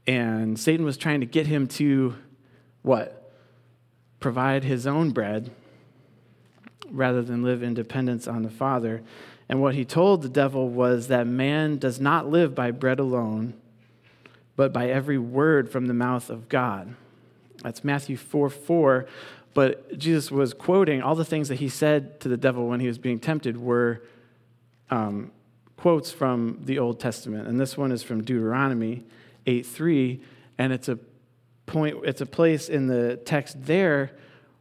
And 0.07 0.61
Satan 0.61 0.85
was 0.85 0.99
trying 0.99 1.21
to 1.21 1.27
get 1.27 1.47
him 1.47 1.67
to 1.69 2.15
what? 2.83 3.33
Provide 4.21 4.65
his 4.65 4.87
own 4.87 5.13
bread 5.13 5.51
rather 6.91 7.23
than 7.23 7.43
live 7.43 7.63
in 7.63 7.73
dependence 7.73 8.29
on 8.29 8.43
the 8.43 8.51
Father. 8.51 9.03
And 9.51 9.61
what 9.61 9.75
he 9.75 9.85
told 9.85 10.23
the 10.23 10.29
devil 10.29 10.69
was 10.69 11.09
that 11.09 11.27
man 11.27 11.77
does 11.79 12.01
not 12.01 12.31
live 12.31 12.55
by 12.55 12.71
bread 12.71 13.01
alone, 13.01 13.55
but 14.55 14.73
by 14.73 14.89
every 14.89 15.19
word 15.19 15.69
from 15.73 15.89
the 15.89 15.93
mouth 15.93 16.31
of 16.31 16.49
God. 16.49 16.95
That's 17.65 17.83
Matthew 17.83 18.17
4 18.17 18.49
4. 18.49 19.07
But 19.53 19.99
Jesus 19.99 20.31
was 20.31 20.55
quoting 20.55 21.03
all 21.03 21.17
the 21.17 21.25
things 21.25 21.49
that 21.49 21.57
he 21.57 21.69
said 21.69 22.21
to 22.21 22.29
the 22.29 22.37
devil 22.37 22.69
when 22.69 22.79
he 22.79 22.87
was 22.87 22.99
being 22.99 23.19
tempted 23.19 23.61
were 23.61 24.05
um, 24.89 25.33
quotes 25.77 26.13
from 26.13 26.61
the 26.63 26.79
Old 26.79 27.01
Testament. 27.01 27.49
And 27.49 27.59
this 27.59 27.77
one 27.77 27.91
is 27.91 28.05
from 28.05 28.23
Deuteronomy 28.23 29.03
8 29.47 29.67
3. 29.67 30.21
And 30.59 30.73
it's 30.73 30.89
a 30.89 30.97
point, 31.67 31.97
it's 32.05 32.21
a 32.21 32.27
place 32.27 32.69
in 32.69 32.87
the 32.87 33.17
text 33.17 33.65
there 33.65 34.13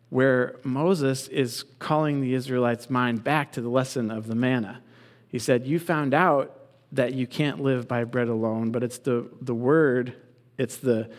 where 0.10 0.56
Moses 0.64 1.28
is 1.28 1.64
calling 1.78 2.22
the 2.22 2.34
Israelites' 2.34 2.90
mind 2.90 3.24
back 3.24 3.52
to 3.54 3.62
the 3.62 3.70
lesson 3.70 4.10
of 4.10 4.28
the 4.28 4.36
manna. 4.36 4.82
He 5.28 5.40
said, 5.40 5.68
You 5.68 5.80
found 5.80 6.14
out 6.14 6.56
that 6.92 7.14
you 7.14 7.28
can't 7.28 7.62
live 7.62 7.88
by 7.88 8.04
bread 8.04 8.28
alone, 8.28 8.72
but 8.72 8.84
it's 8.84 8.98
the, 8.98 9.30
the 9.42 9.54
word, 9.54 10.16
it's 10.58 10.78
the 10.78 11.10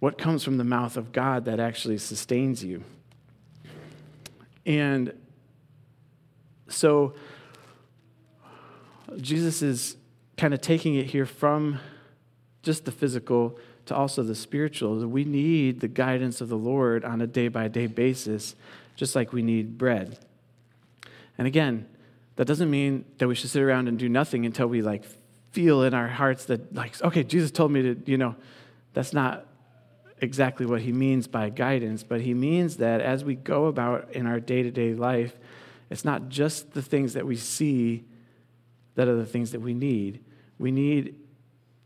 what 0.00 0.16
comes 0.16 0.42
from 0.42 0.56
the 0.56 0.64
mouth 0.64 0.96
of 0.96 1.12
God 1.12 1.44
that 1.44 1.60
actually 1.60 1.98
sustains 1.98 2.64
you. 2.64 2.82
And 4.64 5.12
so 6.68 7.14
Jesus 9.18 9.62
is 9.62 9.96
kind 10.36 10.54
of 10.54 10.60
taking 10.62 10.94
it 10.94 11.06
here 11.06 11.26
from 11.26 11.78
just 12.62 12.86
the 12.86 12.92
physical 12.92 13.58
to 13.90 13.96
also 13.96 14.22
the 14.22 14.36
spiritual. 14.36 15.04
We 15.04 15.24
need 15.24 15.80
the 15.80 15.88
guidance 15.88 16.40
of 16.40 16.48
the 16.48 16.56
Lord 16.56 17.04
on 17.04 17.20
a 17.20 17.26
day 17.26 17.48
by 17.48 17.66
day 17.66 17.88
basis, 17.88 18.54
just 18.94 19.16
like 19.16 19.32
we 19.32 19.42
need 19.42 19.78
bread. 19.78 20.16
And 21.36 21.48
again, 21.48 21.88
that 22.36 22.44
doesn't 22.44 22.70
mean 22.70 23.04
that 23.18 23.26
we 23.26 23.34
should 23.34 23.50
sit 23.50 23.60
around 23.60 23.88
and 23.88 23.98
do 23.98 24.08
nothing 24.08 24.46
until 24.46 24.68
we 24.68 24.80
like 24.80 25.02
feel 25.50 25.82
in 25.82 25.92
our 25.92 26.06
hearts 26.06 26.44
that 26.44 26.72
like 26.72 27.02
okay, 27.02 27.24
Jesus 27.24 27.50
told 27.50 27.72
me 27.72 27.82
to, 27.82 28.00
you 28.06 28.16
know, 28.16 28.36
that's 28.92 29.12
not 29.12 29.48
exactly 30.20 30.66
what 30.66 30.82
he 30.82 30.92
means 30.92 31.26
by 31.26 31.50
guidance, 31.50 32.04
but 32.04 32.20
he 32.20 32.32
means 32.32 32.76
that 32.76 33.00
as 33.00 33.24
we 33.24 33.34
go 33.34 33.66
about 33.66 34.12
in 34.12 34.24
our 34.24 34.38
day-to-day 34.38 34.94
life, 34.94 35.36
it's 35.90 36.04
not 36.04 36.28
just 36.28 36.74
the 36.74 36.82
things 36.82 37.14
that 37.14 37.26
we 37.26 37.34
see 37.34 38.04
that 38.94 39.08
are 39.08 39.16
the 39.16 39.26
things 39.26 39.50
that 39.50 39.60
we 39.60 39.74
need. 39.74 40.22
We 40.58 40.70
need 40.70 41.16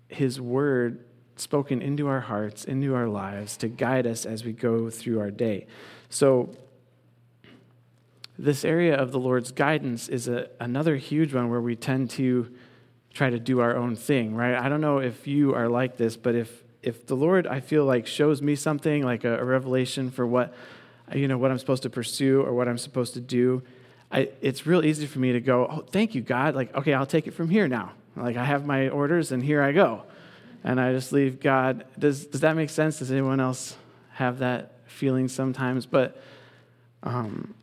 his 0.09 0.39
word 0.39 1.03
spoken 1.37 1.83
into 1.83 2.07
our 2.07 2.21
hearts, 2.21 2.65
into 2.65 2.95
our 2.95 3.09
lives, 3.09 3.57
to 3.59 3.69
guide 3.69 4.07
us 4.07 4.25
as 4.25 4.45
we 4.45 4.53
go 4.53 4.91
through 4.91 5.21
our 5.21 5.31
day. 5.31 5.67
So, 6.09 6.51
this 8.39 8.65
area 8.65 8.97
of 8.97 9.13
the 9.13 9.19
Lord's 9.19 9.53
guidance 9.53 10.09
is 10.09 10.27
a, 10.27 10.49
another 10.59 10.97
huge 10.97 11.33
one 11.33 11.51
where 11.51 11.61
we 11.61 11.77
tend 11.77 12.11
to 12.11 12.53
try 13.13 13.31
to 13.31 13.39
do 13.39 13.61
our 13.61 13.77
own 13.77 13.95
thing, 13.95 14.35
right? 14.35 14.57
I 14.57 14.69
don't 14.69 14.81
know 14.81 14.99
if 14.99 15.27
you 15.29 15.55
are 15.55 15.69
like 15.69 15.97
this, 15.97 16.17
but 16.17 16.35
if 16.35 16.63
if 16.83 17.07
the 17.07 17.15
Lord 17.15 17.47
I 17.47 17.61
feel 17.61 17.85
like 17.85 18.07
shows 18.07 18.43
me 18.43 18.57
something 18.57 19.05
like 19.05 19.25
a, 19.25 19.39
a 19.39 19.45
revelation 19.45 20.11
for 20.11 20.27
what 20.27 20.53
you 21.15 21.29
know 21.29 21.39
what 21.39 21.51
I'm 21.51 21.59
supposed 21.59 21.85
to 21.85 21.91
pursue 21.91 22.43
or 22.43 22.53
what 22.53 22.69
I'm 22.69 22.77
supposed 22.77 23.15
to 23.15 23.21
do, 23.21 23.63
I, 24.11 24.31
it's 24.41 24.67
real 24.67 24.85
easy 24.85 25.07
for 25.07 25.21
me 25.21 25.33
to 25.33 25.41
go, 25.41 25.67
"Oh, 25.71 25.85
thank 25.91 26.15
you, 26.15 26.21
God." 26.21 26.57
Like, 26.57 26.75
okay, 26.75 26.93
I'll 26.93 27.07
take 27.07 27.29
it 27.29 27.35
from 27.35 27.49
here 27.49 27.69
now. 27.69 27.93
Like 28.17 28.37
I 28.37 28.45
have 28.45 28.67
my 28.67 28.89
orders 28.89 29.33
and 29.33 29.43
here 29.43 29.63
I 29.63 29.73
go 29.73 30.03
and 30.65 30.81
I 30.81 30.93
just 30.93 31.13
leave 31.13 31.41
God. 31.41 31.85
Does, 31.99 32.27
does 32.27 32.41
that 32.41 32.57
make 32.57 32.71
sense? 32.71 32.99
Does 32.99 33.13
anyone 33.13 33.39
else 33.39 33.77
have 34.15 34.39
that 34.39 34.81
feeling 34.87 35.29
sometimes? 35.29 35.85
But 35.85 36.21
um, 37.03 37.55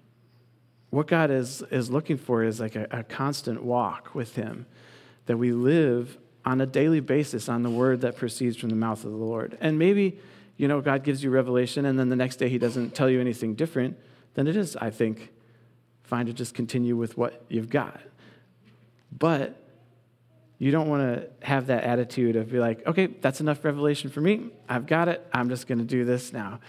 what 0.92 1.08
God 1.08 1.32
is, 1.32 1.64
is 1.72 1.90
looking 1.90 2.18
for 2.18 2.44
is 2.44 2.60
like 2.60 2.76
a, 2.76 2.88
a 2.92 3.04
constant 3.04 3.64
walk 3.64 4.14
with 4.14 4.36
Him, 4.36 4.68
that 5.26 5.38
we 5.38 5.52
live 5.52 6.18
on 6.46 6.62
a 6.62 6.66
daily 6.66 7.00
basis 7.00 7.50
on 7.50 7.64
the 7.64 7.70
word 7.70 8.02
that 8.02 8.16
proceeds 8.16 8.56
from 8.58 8.70
the 8.70 8.76
mouth 8.76 9.04
of 9.04 9.12
the 9.12 9.18
Lord. 9.18 9.58
And 9.62 9.80
maybe, 9.80 10.20
you 10.58 10.68
know, 10.68 10.80
God 10.80 11.04
gives 11.04 11.24
you 11.24 11.32
revelation 11.32 11.86
and 11.86 11.98
then 11.98 12.10
the 12.10 12.16
next 12.16 12.36
day 12.38 12.50
He 12.50 12.60
doesn't 12.60 12.94
tell 12.94 13.10
you 13.10 13.20
anything 13.20 13.56
different, 13.56 13.98
then 14.36 14.48
it 14.48 14.56
is, 14.56 14.76
I 14.76 14.92
think, 14.92 15.30
fine 16.04 16.28
to 16.28 16.34
just 16.34 16.54
continue 16.54 16.96
with 16.96 17.18
what 17.18 17.44
you've 17.50 17.70
got. 17.70 18.00
But 19.18 19.58
you 20.62 20.70
don't 20.70 20.88
want 20.88 21.02
to 21.02 21.28
have 21.44 21.66
that 21.68 21.86
attitude 21.86 22.36
of 22.36 22.52
be 22.52 22.60
like, 22.60 22.86
okay, 22.86 23.08
that's 23.08 23.42
enough 23.42 23.66
revelation 23.66 24.12
for 24.12 24.22
me. 24.22 24.52
I've 24.70 24.86
got 24.86 25.08
it. 25.08 25.28
I'm 25.34 25.50
just 25.50 25.66
going 25.66 25.80
to 25.80 25.84
do 25.84 26.06
this 26.06 26.32
now. 26.32 26.60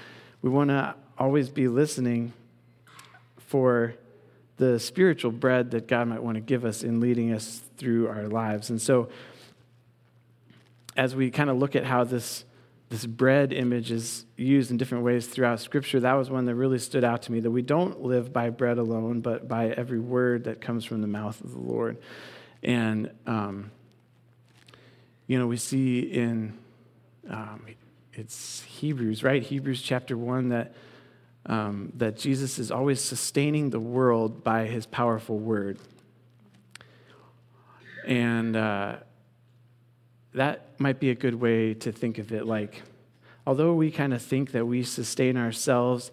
We 0.41 0.49
want 0.49 0.71
to 0.71 0.95
always 1.19 1.51
be 1.51 1.69
listening 1.69 2.33
for 3.37 3.95
the 4.57 4.81
spiritual 4.81 5.31
bread 5.31 5.73
that 5.73 5.89
God 5.89 6.09
might 6.09 6.23
want 6.23 6.37
to 6.37 6.41
give 6.41 6.65
us 6.65 6.83
in 6.83 7.01
leading 7.01 7.35
us 7.35 7.61
through 7.77 8.09
our 8.09 8.29
lives. 8.29 8.71
And 8.71 8.81
so, 8.81 9.11
as 10.97 11.15
we 11.15 11.31
kind 11.31 11.51
of 11.51 11.59
look 11.59 11.77
at 11.77 11.85
how 11.85 12.03
this 12.03 12.47
this 12.89 13.05
bread 13.05 13.53
image 13.53 13.91
is 13.91 14.25
used 14.39 14.71
in 14.71 14.79
different 14.79 15.05
ways 15.05 15.27
throughout 15.27 15.61
Scripture, 15.61 16.01
that 16.01 16.15
was 16.15 16.31
one 16.31 16.47
that 16.47 16.55
really 16.55 16.79
stood 16.79 17.05
out 17.05 17.21
to 17.25 17.33
me 17.33 17.41
that 17.41 17.51
we 17.51 17.61
don't 17.61 18.01
live 18.01 18.33
by 18.33 18.49
bread 18.49 18.79
alone, 18.79 19.21
but 19.21 19.47
by 19.49 19.69
every 19.69 20.01
word 20.01 20.45
that 20.45 20.63
comes 20.63 20.87
from 20.87 21.03
the 21.03 21.07
mouth 21.07 21.39
of 21.43 21.53
the 21.53 21.61
Lord. 21.61 21.99
And, 22.63 23.11
um, 23.27 23.71
you 25.27 25.39
know, 25.39 25.47
we 25.47 25.57
see 25.57 26.01
in 26.01 26.59
um, 27.29 27.65
it's 28.15 28.63
Hebrews, 28.63 29.25
right? 29.25 29.43
Hebrews 29.43 29.81
chapter 29.81 30.17
1 30.17 30.51
that, 30.51 30.75
um, 31.47 31.93
that 31.97 32.17
Jesus 32.17 32.59
is 32.59 32.71
always 32.71 33.01
sustaining 33.01 33.71
the 33.71 33.81
world 33.81 34.45
by 34.45 34.67
his 34.67 34.87
powerful 34.87 35.39
word. 35.39 35.79
And, 38.07 38.57
uh, 38.57 38.97
that 40.35 40.79
might 40.79 40.99
be 40.99 41.11
a 41.11 41.15
good 41.15 41.35
way 41.35 41.75
to 41.75 41.93
think 41.93 42.19
of 42.19 42.33
it. 42.33 42.47
Like, 42.47 42.83
although 43.47 43.75
we 43.75 43.91
kind 43.91 44.15
of 44.15 44.23
think 44.23 44.53
that 44.53 44.67
we 44.67 44.83
sustain 44.83 45.37
ourselves 45.37 46.11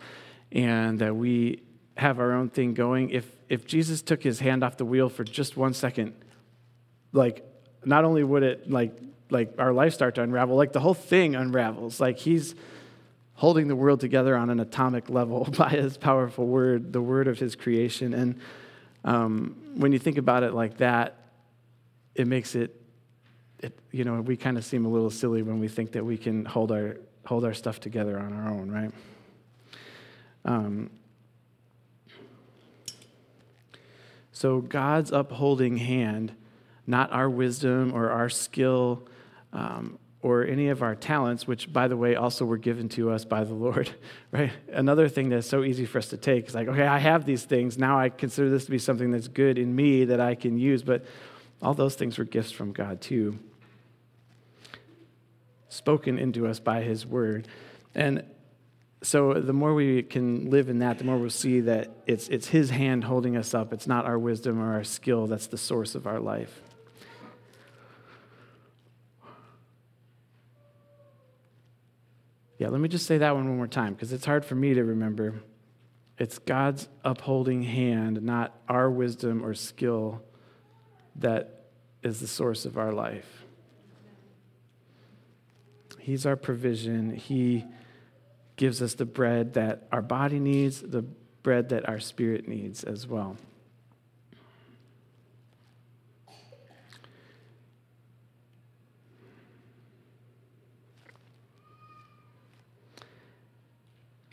and 0.52 1.00
that 1.00 1.16
we 1.16 1.64
have 1.98 2.20
our 2.20 2.34
own 2.34 2.50
thing 2.50 2.74
going, 2.74 3.10
if, 3.10 3.30
if 3.50 3.66
Jesus 3.66 4.02
took 4.02 4.24
his 4.24 4.40
hand 4.40 4.64
off 4.64 4.78
the 4.78 4.86
wheel 4.86 5.10
for 5.10 5.24
just 5.24 5.58
one 5.58 5.74
second, 5.74 6.14
like, 7.12 7.49
not 7.86 8.06
only 8.06 8.24
would 8.24 8.44
it, 8.44 8.70
like, 8.70 8.98
like 9.30 9.54
our 9.58 9.74
life 9.74 9.94
start 9.94 10.16
to 10.16 10.22
unravel, 10.22 10.56
like 10.56 10.74
the 10.74 10.80
whole 10.80 10.94
thing 10.94 11.36
unravels. 11.36 12.00
Like 12.00 12.18
he's 12.18 12.56
holding 13.36 13.68
the 13.68 13.76
world 13.76 14.00
together 14.00 14.36
on 14.36 14.50
an 14.50 14.60
atomic 14.60 15.10
level 15.10 15.46
by 15.58 15.70
his 15.70 15.98
powerful 15.98 16.46
word, 16.46 16.92
the 16.94 17.02
word 17.02 17.28
of 17.28 17.40
his 17.40 17.56
creation. 17.56 18.14
And 18.14 18.40
um, 19.06 19.56
when 19.76 19.92
you 19.92 20.00
think 20.00 20.18
about 20.18 20.44
it 20.44 20.54
like 20.54 20.78
that, 20.78 21.16
it 22.16 22.28
makes 22.28 22.56
it 22.56 22.76
it, 23.62 23.78
you 23.92 24.04
know, 24.04 24.22
we 24.22 24.38
kind 24.38 24.58
of 24.58 24.64
seem 24.64 24.86
a 24.86 24.90
little 24.90 25.10
silly 25.10 25.42
when 25.42 25.60
we 25.60 25.68
think 25.68 25.92
that 25.92 26.06
we 26.06 26.18
can 26.18 26.46
hold 26.46 26.72
our, 26.72 26.98
hold 27.26 27.44
our 27.44 27.54
stuff 27.54 27.80
together 27.80 28.20
on 28.20 28.34
our 28.34 28.50
own, 28.50 28.72
right? 28.72 28.92
Um, 30.46 30.90
so 34.32 34.62
God's 34.62 35.12
upholding 35.12 35.78
hand, 35.78 36.34
not 36.90 37.12
our 37.12 37.30
wisdom 37.30 37.94
or 37.94 38.10
our 38.10 38.30
skill 38.30 39.08
um, 39.54 39.98
or 40.22 40.44
any 40.44 40.68
of 40.68 40.84
our 40.84 40.96
talents, 40.96 41.48
which, 41.48 41.72
by 41.72 41.88
the 41.88 41.96
way, 41.96 42.16
also 42.16 42.44
were 42.44 42.58
given 42.58 42.90
to 42.90 43.12
us 43.12 43.24
by 43.24 43.44
the 43.46 43.54
Lord, 43.54 43.90
right? 44.32 44.52
Another 44.74 45.08
thing 45.08 45.30
that's 45.30 45.48
so 45.48 45.64
easy 45.64 45.86
for 45.86 46.00
us 46.00 46.08
to 46.10 46.18
take 46.18 46.48
is 46.48 46.56
like, 46.56 46.68
okay, 46.68 46.86
I 46.86 46.98
have 46.98 47.26
these 47.26 47.46
things. 47.46 47.78
Now 47.78 47.98
I 48.00 48.10
consider 48.10 48.50
this 48.50 48.66
to 48.66 48.72
be 48.72 48.80
something 48.80 49.12
that's 49.12 49.30
good 49.30 49.58
in 49.58 49.74
me 49.74 50.06
that 50.06 50.20
I 50.20 50.36
can 50.36 50.58
use. 50.58 50.84
But 50.84 51.06
all 51.62 51.74
those 51.74 51.96
things 51.96 52.18
were 52.18 52.26
gifts 52.26 52.52
from 52.52 52.74
God, 52.74 53.00
too 53.00 53.40
spoken 55.70 56.20
into 56.20 56.48
us 56.48 56.60
by 56.60 56.82
his 56.82 57.06
word. 57.06 57.48
And 57.96 58.24
so 59.02 59.34
the 59.36 59.54
more 59.54 59.74
we 59.74 60.04
can 60.04 60.50
live 60.50 60.68
in 60.68 60.80
that, 60.80 60.98
the 60.98 61.06
more 61.06 61.18
we'll 61.18 61.30
see 61.30 61.62
that 61.62 61.90
it's, 62.06 62.28
it's 62.28 62.48
his 62.50 62.72
hand 62.72 63.06
holding 63.06 63.38
us 63.38 63.54
up. 63.54 63.72
It's 63.72 63.88
not 63.88 64.06
our 64.06 64.20
wisdom 64.20 64.60
or 64.60 64.74
our 64.74 64.84
skill 64.84 65.28
that's 65.28 65.48
the 65.48 65.58
source 65.58 65.96
of 65.96 66.06
our 66.06 66.20
life. 66.20 66.62
Yeah, 72.60 72.68
let 72.68 72.82
me 72.82 72.90
just 72.90 73.06
say 73.06 73.18
that 73.18 73.36
one 73.36 73.48
one 73.48 73.56
more 73.56 73.68
time 73.68 73.94
because 73.94 74.12
it's 74.12 74.26
hard 74.26 74.44
for 74.44 74.54
me 74.54 74.74
to 74.74 74.84
remember. 74.84 75.42
It's 76.18 76.38
God's 76.40 76.90
upholding 77.06 77.64
hand, 77.64 78.22
not 78.22 78.54
our 78.68 78.92
wisdom 78.92 79.44
or 79.46 79.54
skill, 79.54 80.22
that 81.16 81.68
is 82.04 82.20
the 82.20 82.28
source 82.28 82.66
of 82.66 82.78
our 82.78 82.92
life. 82.92 83.46
He's 86.00 86.26
our 86.26 86.36
provision. 86.36 87.16
He 87.16 87.64
gives 88.58 88.82
us 88.82 88.94
the 88.94 89.06
bread 89.06 89.54
that 89.54 89.88
our 89.94 90.02
body 90.02 90.40
needs, 90.40 90.82
the 90.82 91.04
bread 91.44 91.70
that 91.70 91.88
our 91.88 92.00
spirit 92.00 92.46
needs 92.46 92.84
as 92.84 93.08
well. 93.08 93.38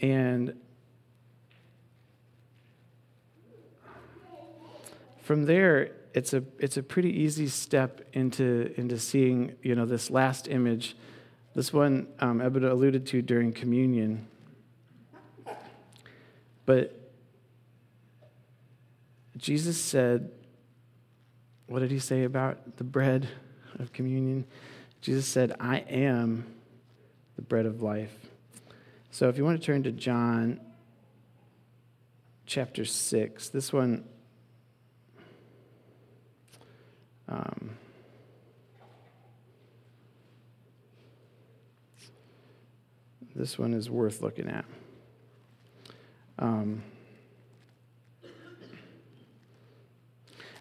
And 0.00 0.58
from 5.22 5.44
there, 5.44 5.92
it's 6.14 6.32
a, 6.32 6.44
it's 6.58 6.76
a 6.76 6.82
pretty 6.82 7.10
easy 7.10 7.48
step 7.48 8.06
into, 8.12 8.72
into 8.76 8.98
seeing, 8.98 9.54
you 9.62 9.74
know, 9.74 9.86
this 9.86 10.10
last 10.10 10.48
image 10.48 10.96
this 11.56 11.72
one 11.72 12.08
um, 12.20 12.42
Ebba 12.42 12.70
alluded 12.70 13.06
to 13.06 13.22
during 13.22 13.50
communion. 13.50 14.28
But 16.66 17.12
Jesus 19.38 19.80
said, 19.80 20.30
what 21.66 21.78
did 21.78 21.90
he 21.90 21.98
say 21.98 22.24
about 22.24 22.76
the 22.76 22.84
bread 22.84 23.26
of 23.78 23.90
communion? 23.94 24.44
Jesus 25.00 25.26
said, 25.26 25.54
I 25.58 25.78
am 25.78 26.44
the 27.36 27.42
bread 27.42 27.64
of 27.64 27.80
life. 27.80 28.14
So 29.10 29.28
if 29.28 29.38
you 29.38 29.44
want 29.44 29.60
to 29.60 29.64
turn 29.64 29.82
to 29.84 29.92
John 29.92 30.60
chapter 32.44 32.84
6, 32.84 33.48
this 33.48 33.72
one. 33.72 34.04
Um, 37.28 37.76
This 43.36 43.58
one 43.58 43.74
is 43.74 43.90
worth 43.90 44.22
looking 44.22 44.48
at. 44.48 44.64
Um, 46.38 46.82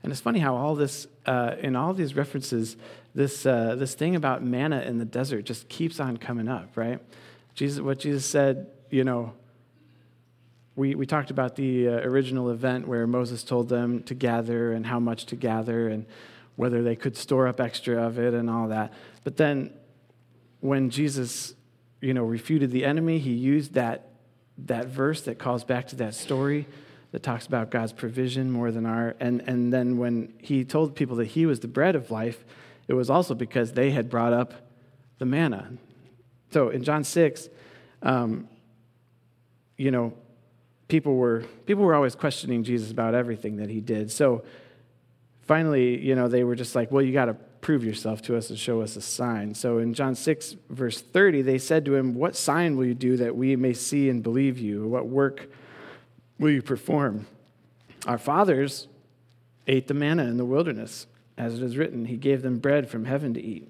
and 0.04 0.12
it's 0.12 0.20
funny 0.20 0.40
how 0.40 0.56
all 0.56 0.76
this, 0.76 1.08
uh, 1.26 1.56
in 1.62 1.78
all 1.78 1.94
these 1.94 2.18
references, 2.18 2.76
this, 3.14 3.46
uh, 3.46 3.76
this 3.76 3.96
thing 3.96 4.14
about 4.14 4.44
manna 4.44 4.82
in 4.82 4.98
the 4.98 5.06
desert 5.06 5.46
just 5.46 5.70
keeps 5.70 6.02
on 6.02 6.18
coming 6.18 6.50
up, 6.50 6.76
right? 6.76 7.00
Jesus, 7.56 7.82
what 7.82 8.00
Jesus 8.00 8.26
said, 8.26 8.68
you 8.90 9.04
know, 9.04 9.34
we, 10.76 10.94
we 10.94 11.06
talked 11.06 11.32
about 11.32 11.56
the 11.56 11.88
uh, 11.88 11.92
original 11.92 12.52
event 12.52 12.88
where 12.88 13.08
Moses 13.08 13.44
told 13.44 13.70
them 13.70 14.04
to 14.04 14.14
gather 14.14 14.74
and 14.74 14.86
how 14.86 15.00
much 15.00 15.26
to 15.28 15.36
gather 15.36 15.88
and 15.88 16.06
whether 16.58 16.84
they 16.84 16.96
could 16.96 17.18
store 17.18 17.48
up 17.48 17.60
extra 17.60 18.02
of 18.04 18.20
it 18.20 18.34
and 18.34 18.50
all 18.50 18.68
that. 18.68 18.94
But 19.24 19.38
then 19.38 19.74
when 20.60 20.90
Jesus 20.90 21.56
you 22.06 22.14
know, 22.14 22.24
refuted 22.24 22.70
the 22.70 22.86
enemy. 22.86 23.18
He 23.18 23.32
used 23.32 23.74
that, 23.74 24.10
that 24.60 24.86
verse 24.86 25.22
that 25.24 25.40
calls 25.40 25.64
back 25.64 25.88
to 25.88 25.96
that 25.98 26.14
story 26.14 26.68
that 27.12 27.24
talks 27.24 27.48
about 27.48 27.72
God's 27.72 27.94
provision 27.94 28.52
more 28.52 28.72
than 28.72 28.86
our. 28.86 29.16
And, 29.20 29.42
and 29.48 29.74
then 29.74 29.98
when 29.98 30.34
he 30.40 30.64
told 30.66 30.96
people 30.96 31.16
that 31.18 31.26
he 31.26 31.48
was 31.48 31.62
the 31.62 31.68
bread 31.68 31.96
of 31.96 32.12
life, 32.12 32.46
it 32.88 32.94
was 32.94 33.10
also 33.10 33.34
because 33.34 33.74
they 33.74 33.90
had 33.90 34.08
brought 34.08 34.34
up 34.34 34.54
the 35.18 35.26
manna. 35.26 35.72
So 36.56 36.70
in 36.70 36.86
John 36.86 37.04
6, 37.04 37.50
um, 38.02 38.48
you 39.76 39.92
know, 39.92 40.14
people 40.88 41.18
were, 41.18 41.44
people 41.66 41.84
were 41.84 41.94
always 41.94 42.16
questioning 42.16 42.64
Jesus 42.64 42.92
about 42.92 43.14
everything 43.14 43.58
that 43.58 43.70
he 43.70 43.82
did. 43.82 44.10
So 44.10 44.46
finally, 45.42 46.00
you 46.00 46.16
know, 46.16 46.30
they 46.30 46.46
were 46.46 46.56
just 46.56 46.74
like, 46.74 46.94
well, 46.94 47.02
you 47.02 47.12
got 47.12 47.26
to 47.26 47.34
prove 47.60 47.84
yourself 47.84 48.22
to 48.22 48.38
us 48.38 48.50
and 48.50 48.58
show 48.58 48.80
us 48.80 48.96
a 48.96 49.02
sign. 49.02 49.54
So 49.54 49.80
in 49.80 49.94
John 49.94 50.16
6, 50.16 50.56
verse 50.70 51.02
30, 51.02 51.42
they 51.42 51.58
said 51.58 51.84
to 51.84 51.96
him, 51.96 52.16
What 52.16 52.38
sign 52.38 52.78
will 52.78 52.86
you 52.86 52.94
do 52.94 53.18
that 53.18 53.36
we 53.36 53.58
may 53.58 53.74
see 53.74 54.08
and 54.08 54.24
believe 54.24 54.58
you? 54.58 54.88
What 54.88 55.10
work 55.10 55.50
will 56.40 56.52
you 56.52 56.62
perform? 56.62 57.28
Our 58.08 58.18
fathers 58.18 58.88
ate 59.68 59.88
the 59.90 59.94
manna 59.94 60.24
in 60.24 60.38
the 60.38 60.46
wilderness. 60.46 61.06
As 61.38 61.56
it 61.56 61.64
is 61.64 61.76
written, 61.76 62.06
He 62.06 62.16
gave 62.16 62.44
them 62.44 62.60
bread 62.60 62.90
from 62.90 63.04
heaven 63.04 63.34
to 63.34 63.44
eat. 63.44 63.70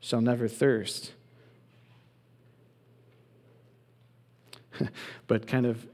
shall 0.00 0.20
never 0.20 0.48
thirst. 0.48 1.12
but 5.26 5.46
kind 5.46 5.66
of 5.66 5.86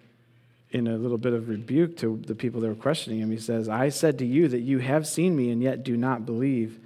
in 0.71 0.87
a 0.87 0.97
little 0.97 1.19
bit 1.19 1.35
of 1.35 1.49
rebuke 1.49 1.97
to 1.99 2.21
the 2.27 2.35
people 2.35 2.61
that 2.61 2.69
were 2.69 2.75
questioning 2.75 3.21
him, 3.21 3.31
he 3.31 3.37
says, 3.37 3.69
I 3.69 3.91
said 3.91 4.19
to 4.19 4.27
you 4.27 4.49
that 4.49 4.61
you 4.61 4.79
have 4.79 5.07
seen 5.07 5.37
me 5.37 5.51
and 5.51 5.63
yet 5.63 5.85
do 5.85 5.97
not 5.97 6.25
believe. 6.25 6.81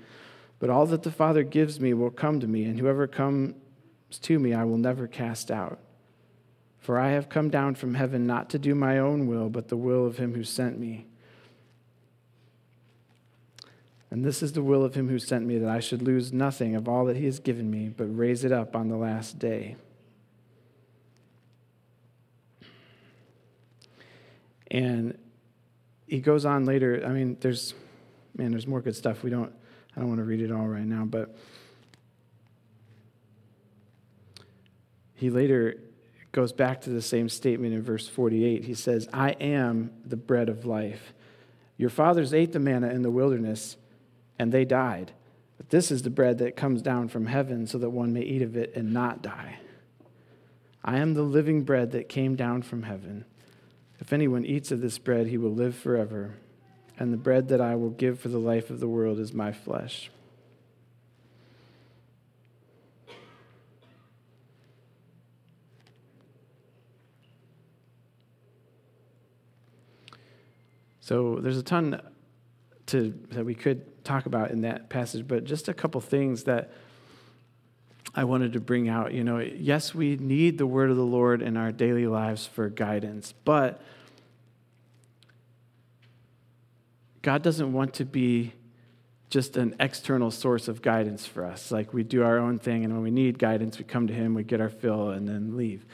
But 0.58 0.70
all 0.70 0.86
that 0.86 1.02
the 1.02 1.10
Father 1.10 1.42
gives 1.42 1.78
me 1.80 1.94
will 1.94 2.10
come 2.10 2.40
to 2.40 2.46
me, 2.46 2.64
and 2.64 2.78
whoever 2.78 3.06
comes 3.06 3.54
to 4.22 4.38
me 4.38 4.54
I 4.54 4.64
will 4.64 4.78
never 4.78 5.06
cast 5.06 5.50
out. 5.50 5.78
For 6.78 6.98
I 6.98 7.10
have 7.10 7.28
come 7.28 7.50
down 7.50 7.74
from 7.74 7.94
heaven 7.94 8.26
not 8.26 8.50
to 8.50 8.58
do 8.58 8.74
my 8.74 8.98
own 8.98 9.26
will, 9.26 9.50
but 9.50 9.68
the 9.68 9.76
will 9.76 10.06
of 10.06 10.18
him 10.18 10.34
who 10.34 10.44
sent 10.44 10.78
me. 10.78 11.06
And 14.10 14.24
this 14.24 14.42
is 14.42 14.52
the 14.52 14.62
will 14.62 14.84
of 14.84 14.94
him 14.94 15.08
who 15.08 15.18
sent 15.18 15.44
me, 15.46 15.58
that 15.58 15.68
I 15.68 15.80
should 15.80 16.02
lose 16.02 16.32
nothing 16.32 16.76
of 16.76 16.88
all 16.88 17.04
that 17.06 17.16
he 17.16 17.24
has 17.24 17.40
given 17.40 17.70
me, 17.70 17.88
but 17.88 18.04
raise 18.04 18.44
it 18.44 18.52
up 18.52 18.76
on 18.76 18.88
the 18.88 18.96
last 18.96 19.38
day. 19.38 19.76
And 24.70 25.18
he 26.06 26.20
goes 26.20 26.44
on 26.44 26.64
later. 26.64 27.02
I 27.04 27.10
mean, 27.10 27.36
there's, 27.40 27.74
man, 28.36 28.52
there's 28.52 28.66
more 28.66 28.80
good 28.80 28.96
stuff. 28.96 29.22
We 29.22 29.30
don't, 29.30 29.52
I 29.96 30.00
don't 30.00 30.08
want 30.08 30.20
to 30.20 30.24
read 30.24 30.40
it 30.40 30.52
all 30.52 30.66
right 30.66 30.84
now, 30.84 31.04
but 31.04 31.36
he 35.14 35.30
later 35.30 35.78
goes 36.32 36.52
back 36.52 36.82
to 36.82 36.90
the 36.90 37.00
same 37.00 37.28
statement 37.28 37.72
in 37.72 37.82
verse 37.82 38.06
48. 38.06 38.64
He 38.64 38.74
says, 38.74 39.08
I 39.12 39.30
am 39.30 39.90
the 40.04 40.16
bread 40.16 40.48
of 40.48 40.66
life. 40.66 41.14
Your 41.78 41.90
fathers 41.90 42.34
ate 42.34 42.52
the 42.52 42.60
manna 42.60 42.90
in 42.90 43.02
the 43.02 43.10
wilderness, 43.10 43.76
and 44.38 44.52
they 44.52 44.64
died. 44.64 45.12
But 45.56 45.70
this 45.70 45.90
is 45.90 46.02
the 46.02 46.10
bread 46.10 46.38
that 46.38 46.56
comes 46.56 46.82
down 46.82 47.08
from 47.08 47.26
heaven 47.26 47.66
so 47.66 47.78
that 47.78 47.90
one 47.90 48.12
may 48.12 48.22
eat 48.22 48.42
of 48.42 48.56
it 48.56 48.74
and 48.76 48.92
not 48.92 49.22
die. 49.22 49.58
I 50.84 50.98
am 50.98 51.14
the 51.14 51.22
living 51.22 51.62
bread 51.62 51.92
that 51.92 52.08
came 52.08 52.36
down 52.36 52.62
from 52.62 52.84
heaven. 52.84 53.24
If 53.98 54.12
anyone 54.12 54.44
eats 54.44 54.70
of 54.70 54.80
this 54.80 54.98
bread, 54.98 55.26
he 55.26 55.38
will 55.38 55.52
live 55.52 55.74
forever. 55.74 56.34
And 56.98 57.12
the 57.12 57.16
bread 57.16 57.48
that 57.48 57.60
I 57.60 57.74
will 57.74 57.90
give 57.90 58.20
for 58.20 58.28
the 58.28 58.38
life 58.38 58.70
of 58.70 58.80
the 58.80 58.88
world 58.88 59.18
is 59.18 59.32
my 59.32 59.52
flesh. 59.52 60.10
So 71.00 71.38
there's 71.40 71.58
a 71.58 71.62
ton 71.62 72.00
to, 72.86 73.14
that 73.30 73.44
we 73.44 73.54
could 73.54 73.95
talk 74.06 74.26
about 74.26 74.50
in 74.50 74.62
that 74.62 74.88
passage, 74.88 75.26
but 75.26 75.44
just 75.44 75.68
a 75.68 75.74
couple 75.74 76.00
things 76.00 76.44
that 76.44 76.72
I 78.14 78.24
wanted 78.24 78.54
to 78.54 78.60
bring 78.60 78.88
out. 78.88 79.12
You 79.12 79.24
know, 79.24 79.38
yes, 79.38 79.94
we 79.94 80.16
need 80.16 80.58
the 80.58 80.66
word 80.66 80.90
of 80.90 80.96
the 80.96 81.04
Lord 81.04 81.42
in 81.42 81.56
our 81.56 81.72
daily 81.72 82.06
lives 82.06 82.46
for 82.46 82.68
guidance, 82.68 83.34
but 83.44 83.82
God 87.22 87.42
doesn't 87.42 87.72
want 87.72 87.94
to 87.94 88.04
be 88.04 88.52
just 89.28 89.56
an 89.56 89.74
external 89.80 90.30
source 90.30 90.68
of 90.68 90.80
guidance 90.80 91.26
for 91.26 91.44
us. 91.44 91.70
Like 91.70 91.92
we 91.92 92.04
do 92.04 92.22
our 92.22 92.38
own 92.38 92.58
thing, 92.58 92.84
and 92.84 92.94
when 92.94 93.02
we 93.02 93.10
need 93.10 93.38
guidance, 93.38 93.78
we 93.78 93.84
come 93.84 94.06
to 94.06 94.14
Him, 94.14 94.34
we 94.34 94.44
get 94.44 94.60
our 94.60 94.70
fill, 94.70 95.10
and 95.10 95.28
then 95.28 95.56
leave. 95.56 95.84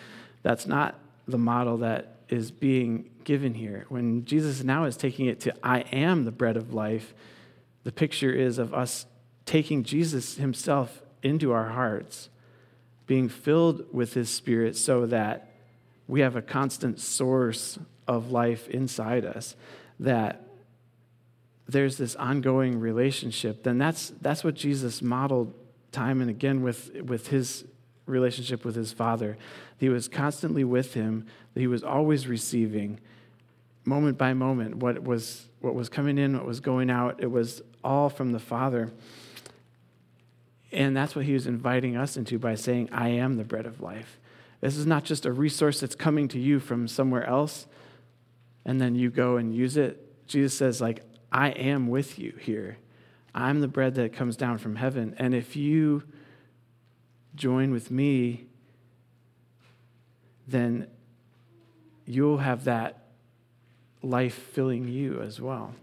That's 0.42 0.66
not 0.66 0.98
the 1.26 1.38
model 1.38 1.78
that 1.78 2.16
is 2.28 2.50
being 2.50 3.10
given 3.24 3.54
here. 3.54 3.86
When 3.88 4.24
Jesus 4.24 4.62
now 4.62 4.84
is 4.84 4.96
taking 4.96 5.26
it 5.26 5.40
to, 5.40 5.54
I 5.62 5.80
am 5.80 6.24
the 6.24 6.32
bread 6.32 6.56
of 6.56 6.74
life, 6.74 7.14
the 7.84 7.92
picture 7.92 8.32
is 8.32 8.58
of 8.58 8.72
us 8.72 9.06
taking 9.44 9.82
Jesus 9.82 10.36
Himself 10.36 11.02
into 11.22 11.52
our 11.52 11.70
hearts, 11.70 12.28
being 13.06 13.28
filled 13.28 13.84
with 13.92 14.14
His 14.14 14.30
Spirit 14.30 14.76
so 14.76 15.06
that 15.06 15.52
we 16.06 16.20
have 16.20 16.36
a 16.36 16.42
constant 16.42 17.00
source 17.00 17.78
of 18.06 18.30
life 18.30 18.68
inside 18.68 19.24
us, 19.24 19.56
that 20.00 20.44
there's 21.68 21.96
this 21.96 22.14
ongoing 22.16 22.78
relationship, 22.80 23.62
then 23.62 23.78
that's, 23.78 24.12
that's 24.20 24.44
what 24.44 24.54
Jesus 24.54 25.00
modeled 25.00 25.54
time 25.90 26.20
and 26.20 26.30
again 26.30 26.62
with, 26.62 26.90
with 27.02 27.28
his 27.28 27.64
relationship 28.06 28.64
with 28.64 28.74
his 28.74 28.92
Father. 28.92 29.36
He 29.78 29.88
was 29.88 30.08
constantly 30.08 30.64
with 30.64 30.94
him, 30.94 31.26
he 31.54 31.66
was 31.66 31.84
always 31.84 32.26
receiving, 32.26 32.98
moment 33.84 34.18
by 34.18 34.32
moment, 34.34 34.76
what 34.76 35.02
was, 35.02 35.48
what 35.60 35.74
was 35.74 35.88
coming 35.88 36.18
in, 36.18 36.36
what 36.36 36.46
was 36.46 36.60
going 36.60 36.90
out. 36.90 37.20
It 37.20 37.30
was 37.30 37.62
all 37.84 38.08
from 38.08 38.32
the 38.32 38.38
Father. 38.38 38.92
And 40.70 40.96
that's 40.96 41.14
what 41.14 41.24
he 41.24 41.34
was 41.34 41.46
inviting 41.46 41.96
us 41.96 42.16
into 42.16 42.38
by 42.38 42.54
saying, 42.54 42.88
I 42.92 43.08
am 43.08 43.36
the 43.36 43.44
bread 43.44 43.66
of 43.66 43.80
life. 43.80 44.18
This 44.60 44.76
is 44.76 44.86
not 44.86 45.04
just 45.04 45.26
a 45.26 45.32
resource 45.32 45.80
that's 45.80 45.94
coming 45.94 46.28
to 46.28 46.38
you 46.38 46.60
from 46.60 46.88
somewhere 46.88 47.24
else 47.24 47.66
and 48.64 48.80
then 48.80 48.94
you 48.94 49.10
go 49.10 49.36
and 49.36 49.54
use 49.54 49.76
it. 49.76 50.26
Jesus 50.26 50.54
says, 50.54 50.80
like, 50.80 51.02
I 51.30 51.48
am 51.50 51.88
with 51.88 52.18
you 52.18 52.34
here. 52.40 52.78
I'm 53.34 53.60
the 53.60 53.68
bread 53.68 53.94
that 53.96 54.12
comes 54.12 54.36
down 54.36 54.58
from 54.58 54.76
heaven. 54.76 55.14
And 55.18 55.34
if 55.34 55.56
you 55.56 56.04
join 57.34 57.72
with 57.72 57.90
me, 57.90 58.46
then 60.46 60.86
you'll 62.04 62.38
have 62.38 62.64
that 62.64 63.06
life 64.02 64.34
filling 64.34 64.88
you 64.88 65.20
as 65.20 65.40
well. 65.40 65.74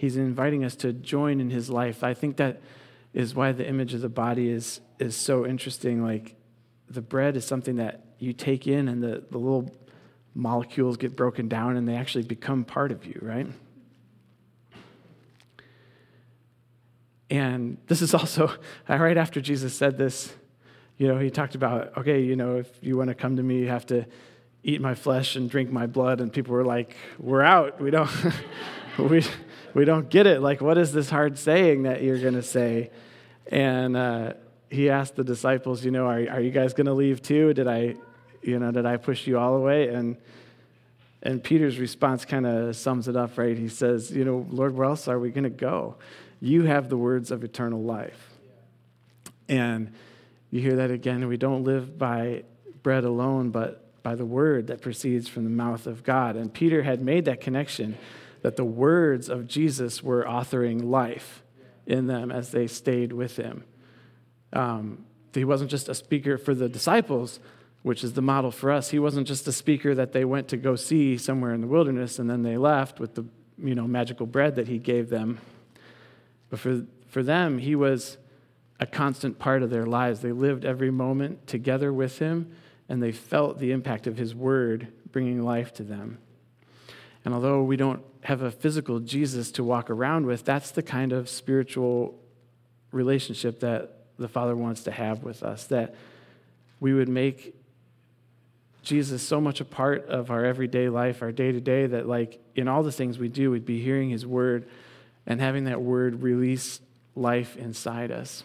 He's 0.00 0.16
inviting 0.16 0.64
us 0.64 0.76
to 0.76 0.94
join 0.94 1.40
in 1.40 1.50
his 1.50 1.68
life. 1.68 2.02
I 2.02 2.14
think 2.14 2.38
that 2.38 2.62
is 3.12 3.34
why 3.34 3.52
the 3.52 3.68
image 3.68 3.92
of 3.92 4.00
the 4.00 4.08
body 4.08 4.48
is, 4.48 4.80
is 4.98 5.14
so 5.14 5.44
interesting. 5.44 6.02
Like 6.02 6.36
the 6.88 7.02
bread 7.02 7.36
is 7.36 7.44
something 7.44 7.76
that 7.76 8.06
you 8.18 8.32
take 8.32 8.66
in, 8.66 8.88
and 8.88 9.02
the, 9.02 9.22
the 9.30 9.36
little 9.36 9.70
molecules 10.34 10.96
get 10.96 11.14
broken 11.14 11.48
down 11.48 11.76
and 11.76 11.86
they 11.86 11.96
actually 11.96 12.24
become 12.24 12.64
part 12.64 12.92
of 12.92 13.04
you, 13.04 13.18
right? 13.20 13.46
And 17.28 17.76
this 17.86 18.00
is 18.00 18.14
also 18.14 18.54
right 18.88 19.18
after 19.18 19.42
Jesus 19.42 19.74
said 19.74 19.98
this, 19.98 20.32
you 20.96 21.08
know, 21.08 21.18
he 21.18 21.28
talked 21.28 21.54
about, 21.54 21.94
okay, 21.98 22.22
you 22.22 22.36
know, 22.36 22.56
if 22.56 22.70
you 22.80 22.96
want 22.96 23.08
to 23.08 23.14
come 23.14 23.36
to 23.36 23.42
me, 23.42 23.58
you 23.58 23.68
have 23.68 23.84
to 23.88 24.06
eat 24.62 24.80
my 24.80 24.94
flesh 24.94 25.36
and 25.36 25.50
drink 25.50 25.70
my 25.70 25.86
blood. 25.86 26.22
And 26.22 26.32
people 26.32 26.54
were 26.54 26.64
like, 26.64 26.96
we're 27.18 27.42
out. 27.42 27.82
We 27.82 27.90
don't, 27.90 28.10
we, 28.98 29.22
we 29.74 29.84
don't 29.84 30.08
get 30.08 30.26
it. 30.26 30.40
Like, 30.40 30.60
what 30.60 30.78
is 30.78 30.92
this 30.92 31.10
hard 31.10 31.38
saying 31.38 31.84
that 31.84 32.02
you're 32.02 32.18
going 32.18 32.34
to 32.34 32.42
say? 32.42 32.90
And 33.46 33.96
uh, 33.96 34.32
he 34.68 34.90
asked 34.90 35.16
the 35.16 35.24
disciples, 35.24 35.84
you 35.84 35.90
know, 35.90 36.06
are, 36.06 36.28
are 36.30 36.40
you 36.40 36.50
guys 36.50 36.74
going 36.74 36.86
to 36.86 36.94
leave 36.94 37.22
too? 37.22 37.52
Did 37.54 37.68
I, 37.68 37.96
you 38.42 38.58
know, 38.58 38.70
did 38.70 38.86
I 38.86 38.96
push 38.96 39.26
you 39.26 39.38
all 39.38 39.54
away? 39.54 39.88
And 39.88 40.16
and 41.22 41.42
Peter's 41.42 41.78
response 41.78 42.24
kind 42.24 42.46
of 42.46 42.74
sums 42.76 43.06
it 43.06 43.16
up, 43.16 43.36
right? 43.36 43.56
He 43.56 43.68
says, 43.68 44.10
you 44.10 44.24
know, 44.24 44.46
Lord, 44.48 44.74
where 44.74 44.86
else 44.88 45.06
are 45.06 45.18
we 45.18 45.30
going 45.30 45.44
to 45.44 45.50
go? 45.50 45.96
You 46.40 46.62
have 46.62 46.88
the 46.88 46.96
words 46.96 47.30
of 47.30 47.44
eternal 47.44 47.82
life. 47.82 48.30
And 49.48 49.92
you 50.50 50.62
hear 50.62 50.76
that 50.76 50.90
again. 50.90 51.28
We 51.28 51.36
don't 51.36 51.64
live 51.64 51.98
by 51.98 52.44
bread 52.82 53.04
alone, 53.04 53.50
but 53.50 54.02
by 54.02 54.14
the 54.14 54.24
word 54.24 54.68
that 54.68 54.80
proceeds 54.80 55.28
from 55.28 55.44
the 55.44 55.50
mouth 55.50 55.86
of 55.86 56.02
God. 56.02 56.36
And 56.36 56.52
Peter 56.52 56.82
had 56.82 57.02
made 57.02 57.26
that 57.26 57.42
connection 57.42 57.98
that 58.42 58.56
the 58.56 58.64
words 58.64 59.28
of 59.28 59.46
Jesus 59.46 60.02
were 60.02 60.24
authoring 60.24 60.84
life 60.84 61.42
in 61.86 62.06
them 62.06 62.30
as 62.30 62.50
they 62.50 62.66
stayed 62.66 63.12
with 63.12 63.36
him. 63.36 63.64
Um, 64.52 65.04
he 65.34 65.44
wasn't 65.44 65.70
just 65.70 65.88
a 65.88 65.94
speaker 65.94 66.38
for 66.38 66.54
the 66.54 66.68
disciples, 66.68 67.40
which 67.82 68.02
is 68.04 68.14
the 68.14 68.22
model 68.22 68.50
for 68.50 68.70
us. 68.70 68.90
He 68.90 68.98
wasn't 68.98 69.26
just 69.26 69.46
a 69.46 69.52
speaker 69.52 69.94
that 69.94 70.12
they 70.12 70.24
went 70.24 70.48
to 70.48 70.56
go 70.56 70.76
see 70.76 71.16
somewhere 71.16 71.54
in 71.54 71.60
the 71.60 71.66
wilderness 71.66 72.18
and 72.18 72.28
then 72.28 72.42
they 72.42 72.56
left 72.56 73.00
with 73.00 73.14
the 73.14 73.24
you 73.58 73.74
know 73.74 73.86
magical 73.86 74.26
bread 74.26 74.56
that 74.56 74.68
he 74.68 74.78
gave 74.78 75.10
them. 75.10 75.38
But 76.48 76.60
for, 76.60 76.84
for 77.08 77.22
them, 77.22 77.58
he 77.58 77.76
was 77.76 78.18
a 78.80 78.86
constant 78.86 79.38
part 79.38 79.62
of 79.62 79.70
their 79.70 79.86
lives. 79.86 80.20
They 80.20 80.32
lived 80.32 80.64
every 80.64 80.90
moment 80.90 81.46
together 81.46 81.92
with 81.92 82.18
him 82.18 82.52
and 82.88 83.02
they 83.02 83.12
felt 83.12 83.58
the 83.58 83.72
impact 83.72 84.06
of 84.06 84.16
his 84.16 84.34
word 84.34 84.88
bringing 85.12 85.42
life 85.42 85.72
to 85.74 85.84
them. 85.84 86.18
And 87.30 87.36
although 87.36 87.62
we 87.62 87.76
don't 87.76 88.02
have 88.22 88.42
a 88.42 88.50
physical 88.50 88.98
Jesus 88.98 89.52
to 89.52 89.62
walk 89.62 89.88
around 89.88 90.26
with, 90.26 90.44
that's 90.44 90.72
the 90.72 90.82
kind 90.82 91.12
of 91.12 91.28
spiritual 91.28 92.18
relationship 92.90 93.60
that 93.60 93.98
the 94.18 94.26
Father 94.26 94.56
wants 94.56 94.82
to 94.82 94.90
have 94.90 95.22
with 95.22 95.44
us. 95.44 95.62
That 95.66 95.94
we 96.80 96.92
would 96.92 97.08
make 97.08 97.54
Jesus 98.82 99.22
so 99.22 99.40
much 99.40 99.60
a 99.60 99.64
part 99.64 100.08
of 100.08 100.32
our 100.32 100.44
everyday 100.44 100.88
life, 100.88 101.22
our 101.22 101.30
day 101.30 101.52
to 101.52 101.60
day, 101.60 101.86
that 101.86 102.08
like 102.08 102.40
in 102.56 102.66
all 102.66 102.82
the 102.82 102.90
things 102.90 103.16
we 103.16 103.28
do, 103.28 103.52
we'd 103.52 103.64
be 103.64 103.80
hearing 103.80 104.10
his 104.10 104.26
word 104.26 104.68
and 105.24 105.40
having 105.40 105.66
that 105.66 105.80
word 105.80 106.24
release 106.24 106.80
life 107.14 107.56
inside 107.56 108.10
us. 108.10 108.42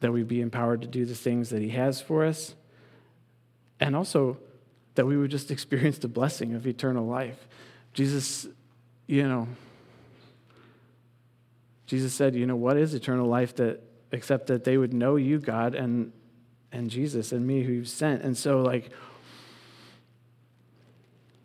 That 0.00 0.10
we'd 0.10 0.26
be 0.26 0.40
empowered 0.40 0.80
to 0.80 0.88
do 0.88 1.04
the 1.04 1.14
things 1.14 1.50
that 1.50 1.60
he 1.60 1.68
has 1.68 2.00
for 2.00 2.24
us. 2.24 2.54
And 3.78 3.94
also 3.94 4.38
that 4.96 5.06
we 5.06 5.16
would 5.16 5.30
just 5.30 5.50
experience 5.50 5.98
the 5.98 6.08
blessing 6.08 6.54
of 6.54 6.66
eternal 6.66 7.06
life. 7.06 7.46
Jesus, 7.92 8.46
you 9.06 9.26
know, 9.26 9.48
Jesus 11.86 12.12
said, 12.12 12.34
you 12.34 12.46
know, 12.46 12.56
what 12.56 12.76
is 12.76 12.94
eternal 12.94 13.26
life 13.28 13.54
that 13.56 13.82
except 14.12 14.48
that 14.48 14.64
they 14.64 14.76
would 14.76 14.92
know 14.92 15.16
you, 15.16 15.38
God, 15.38 15.74
and 15.74 16.12
and 16.72 16.90
Jesus 16.90 17.32
and 17.32 17.46
me 17.46 17.62
who 17.62 17.72
you've 17.72 17.88
sent. 17.88 18.22
And 18.22 18.36
so 18.36 18.60
like 18.60 18.90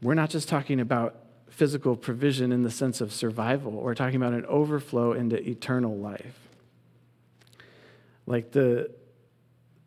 we're 0.01 0.15
not 0.15 0.29
just 0.29 0.49
talking 0.49 0.79
about 0.79 1.15
physical 1.49 1.95
provision 1.95 2.51
in 2.51 2.63
the 2.63 2.71
sense 2.71 3.01
of 3.01 3.13
survival. 3.13 3.71
We're 3.71 3.93
talking 3.93 4.15
about 4.15 4.33
an 4.33 4.45
overflow 4.45 5.13
into 5.13 5.37
eternal 5.47 5.95
life. 5.95 6.39
Like 8.25 8.51
the 8.51 8.91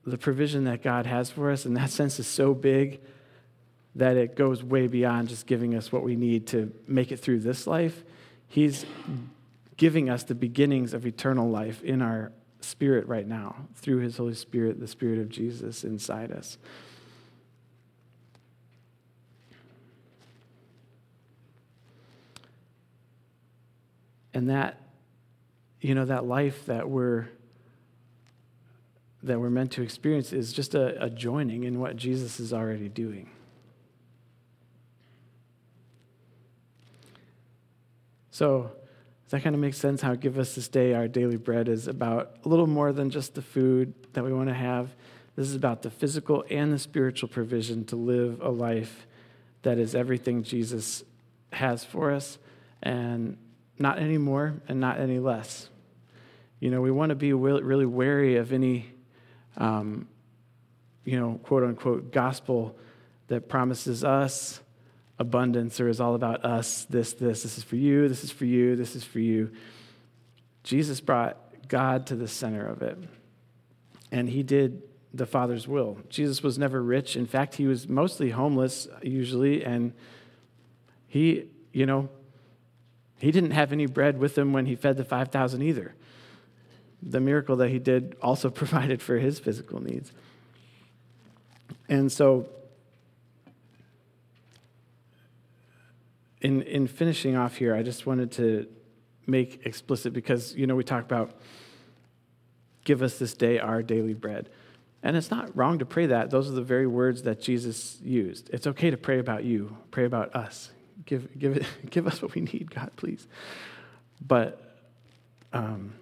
the 0.07 0.19
provision 0.19 0.65
that 0.65 0.83
God 0.83 1.07
has 1.07 1.31
for 1.31 1.51
us 1.51 1.65
in 1.65 1.75
that 1.75 1.91
sense 1.91 2.19
is 2.19 2.27
so 2.27 2.55
big 2.55 3.01
that 3.97 4.17
it 4.17 4.37
goes 4.37 4.63
way 4.63 4.87
beyond 4.87 5.29
just 5.29 5.47
giving 5.47 5.75
us 5.75 5.93
what 5.93 6.03
we 6.03 6.17
need 6.17 6.47
to 6.49 6.73
make 6.87 7.13
it 7.13 7.19
through 7.19 7.41
this 7.41 7.67
life. 7.67 8.05
He's 8.47 8.85
giving 9.77 10.11
us 10.11 10.25
the 10.25 10.35
beginnings 10.35 10.95
of 10.95 11.07
eternal 11.07 11.49
life 11.49 11.83
in 11.83 12.03
our 12.03 12.33
spirit 12.61 13.07
right 13.07 13.27
now 13.27 13.55
through 13.77 13.99
his 13.99 14.17
Holy 14.17 14.35
Spirit, 14.35 14.81
the 14.81 14.89
Spirit 14.89 15.19
of 15.19 15.29
Jesus 15.29 15.85
inside 15.85 16.33
us. 16.33 16.59
And 24.33 24.51
that, 24.51 24.81
you 25.81 25.95
know, 25.95 26.05
that 26.07 26.25
life 26.25 26.67
that 26.67 26.89
we're 26.89 27.29
that 29.23 29.41
we're 29.41 29.49
meant 29.49 29.71
to 29.73 29.83
experience 29.83 30.35
is 30.35 30.53
just 30.53 30.75
a, 30.75 31.03
a 31.03 31.09
joining 31.09 31.65
in 31.65 31.81
what 31.81 31.97
Jesus 31.97 32.39
is 32.39 32.53
already 32.53 32.91
doing. 32.91 33.31
So, 38.35 38.73
that 39.29 39.45
kind 39.45 39.55
of 39.55 39.61
make 39.61 39.75
sense? 39.75 40.03
How 40.03 40.17
give 40.17 40.41
us 40.41 40.57
this 40.57 40.67
day 40.67 40.93
our 40.93 41.07
daily 41.07 41.37
bread 41.37 41.69
is 41.69 41.87
about 41.87 42.35
a 42.45 42.49
little 42.49 42.67
more 42.67 42.93
than 42.93 43.11
just 43.11 43.37
the 43.37 43.43
food 43.43 43.95
that 44.15 44.25
we 44.25 44.33
want 44.33 44.49
to 44.49 44.55
have. 44.55 44.91
This 45.37 45.47
is 45.47 45.55
about 45.55 45.83
the 45.83 45.91
physical 45.91 46.45
and 46.51 46.73
the 46.73 46.81
spiritual 46.81 47.29
provision 47.29 47.85
to 47.85 47.97
live 47.97 48.41
a 48.41 48.49
life 48.49 49.07
that 49.63 49.79
is 49.79 49.95
everything 49.95 50.43
Jesus 50.43 51.05
has 51.53 51.85
for 51.85 52.11
us, 52.11 52.39
and 52.83 53.37
not 53.79 54.01
any 54.01 54.19
more 54.19 54.61
and 54.67 54.81
not 54.81 54.99
any 54.99 55.21
less. 55.21 55.69
You 56.59 56.73
know, 56.73 56.81
we 56.81 56.91
want 56.91 57.11
to 57.11 57.15
be 57.15 57.33
really 57.33 57.87
wary 57.87 58.35
of 58.35 58.53
any, 58.53 58.91
um, 59.59 60.09
you 61.05 61.21
know, 61.21 61.39
quote 61.45 61.63
unquote, 61.63 62.11
gospel 62.11 62.77
that 63.29 63.49
promises 63.49 64.03
us 64.03 64.61
abundance 65.25 65.81
or 65.81 65.89
is 65.89 66.01
all 66.01 66.15
about 66.15 66.45
us, 66.45 66.85
this, 66.91 67.15
this, 67.15 67.43
this 67.43 67.59
is 67.59 67.65
for 67.65 67.77
you, 67.77 68.09
this 68.09 68.23
is 68.23 68.31
for 68.31 68.45
you, 68.45 68.77
this 68.77 68.95
is 68.95 69.03
for 69.03 69.19
you. 69.19 69.51
Jesus 70.63 71.01
brought 71.01 71.39
God 71.67 72.07
to 72.09 72.15
the 72.15 72.29
center 72.29 72.67
of 72.67 72.83
it. 72.83 72.99
And 74.13 74.29
he 74.29 74.43
did 74.43 74.83
the 75.15 75.27
Father's 75.27 75.67
will. 75.67 75.99
Jesus 76.11 76.43
was 76.43 76.59
never 76.59 76.83
rich. 76.83 77.17
In 77.17 77.27
fact, 77.27 77.55
he 77.55 77.67
was 77.67 77.89
mostly 77.89 78.31
homeless, 78.31 78.87
usually, 79.03 79.65
and 79.65 79.93
he, 81.07 81.49
you 81.73 81.87
know, 81.87 82.09
he 83.19 83.31
didn't 83.31 83.53
have 83.53 83.73
any 83.73 83.87
bread 83.87 84.19
with 84.19 84.37
him 84.37 84.53
when 84.53 84.67
he 84.67 84.77
fed 84.77 84.97
the 84.97 85.05
5,000 85.05 85.63
either. 85.63 85.95
The 87.03 87.21
miracle 87.21 87.57
that 87.57 87.71
he 87.71 87.79
did 87.79 88.17
also 88.21 88.51
provided 88.63 89.01
for 89.01 89.19
his 89.19 89.39
physical 89.39 89.81
needs. 89.81 90.13
And 91.89 92.11
so 92.13 92.49
in, 96.45 96.61
in 96.63 96.87
finishing 96.87 97.37
off 97.37 97.57
here, 97.57 97.75
I 97.75 97.83
just 97.83 98.05
wanted 98.05 98.31
to 98.33 98.67
make 99.27 99.65
explicit 99.65 100.13
because, 100.13 100.55
you 100.55 100.67
know, 100.67 100.77
we 100.77 100.85
talk 100.85 101.03
about 101.03 101.33
give 102.85 103.01
us 103.01 103.19
this 103.19 103.33
day 103.33 103.59
our 103.59 103.83
daily 103.83 104.13
bread. 104.13 104.51
And 105.03 105.17
it's 105.17 105.31
not 105.31 105.57
wrong 105.57 105.79
to 105.79 105.87
pray 105.87 106.05
that. 106.07 106.29
Those 106.31 106.51
are 106.51 106.53
the 106.53 106.63
very 106.63 106.87
words 106.87 107.23
that 107.23 107.41
Jesus 107.41 107.99
used. 108.03 108.51
It's 108.53 108.67
okay 108.67 108.91
to 108.91 108.99
pray 108.99 109.19
about 109.19 109.45
you, 109.45 109.75
pray 109.91 110.05
about 110.05 110.37
us. 110.37 110.71
Give, 111.07 111.27
give, 111.39 111.57
it, 111.57 111.67
give 111.91 112.07
us 112.07 112.21
what 112.21 112.35
we 112.35 112.43
need, 112.43 112.71
God, 112.75 112.91
please. 112.97 113.27
But 114.21 114.77
um, 115.55 115.95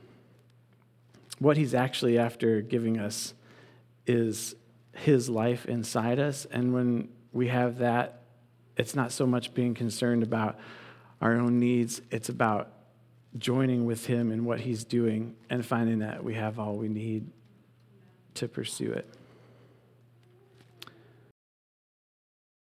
what 1.38 1.56
he's 1.56 1.72
actually 1.72 2.18
after 2.18 2.60
giving 2.62 2.98
us 2.98 3.34
is 4.08 4.56
his 4.92 5.28
life 5.28 5.66
inside 5.66 6.18
us. 6.18 6.46
And 6.46 6.74
when 6.74 7.10
we 7.32 7.46
have 7.46 7.78
that 7.78 8.21
it's 8.76 8.94
not 8.94 9.12
so 9.12 9.26
much 9.26 9.54
being 9.54 9.74
concerned 9.74 10.22
about 10.22 10.58
our 11.20 11.34
own 11.34 11.58
needs, 11.60 12.00
it's 12.10 12.28
about 12.28 12.72
joining 13.38 13.86
with 13.86 14.06
Him 14.06 14.32
in 14.32 14.44
what 14.44 14.60
He's 14.60 14.84
doing 14.84 15.36
and 15.48 15.64
finding 15.64 16.00
that 16.00 16.22
we 16.22 16.34
have 16.34 16.58
all 16.58 16.76
we 16.76 16.88
need 16.88 17.30
to 18.34 18.48
pursue 18.48 18.92
it. 18.92 19.08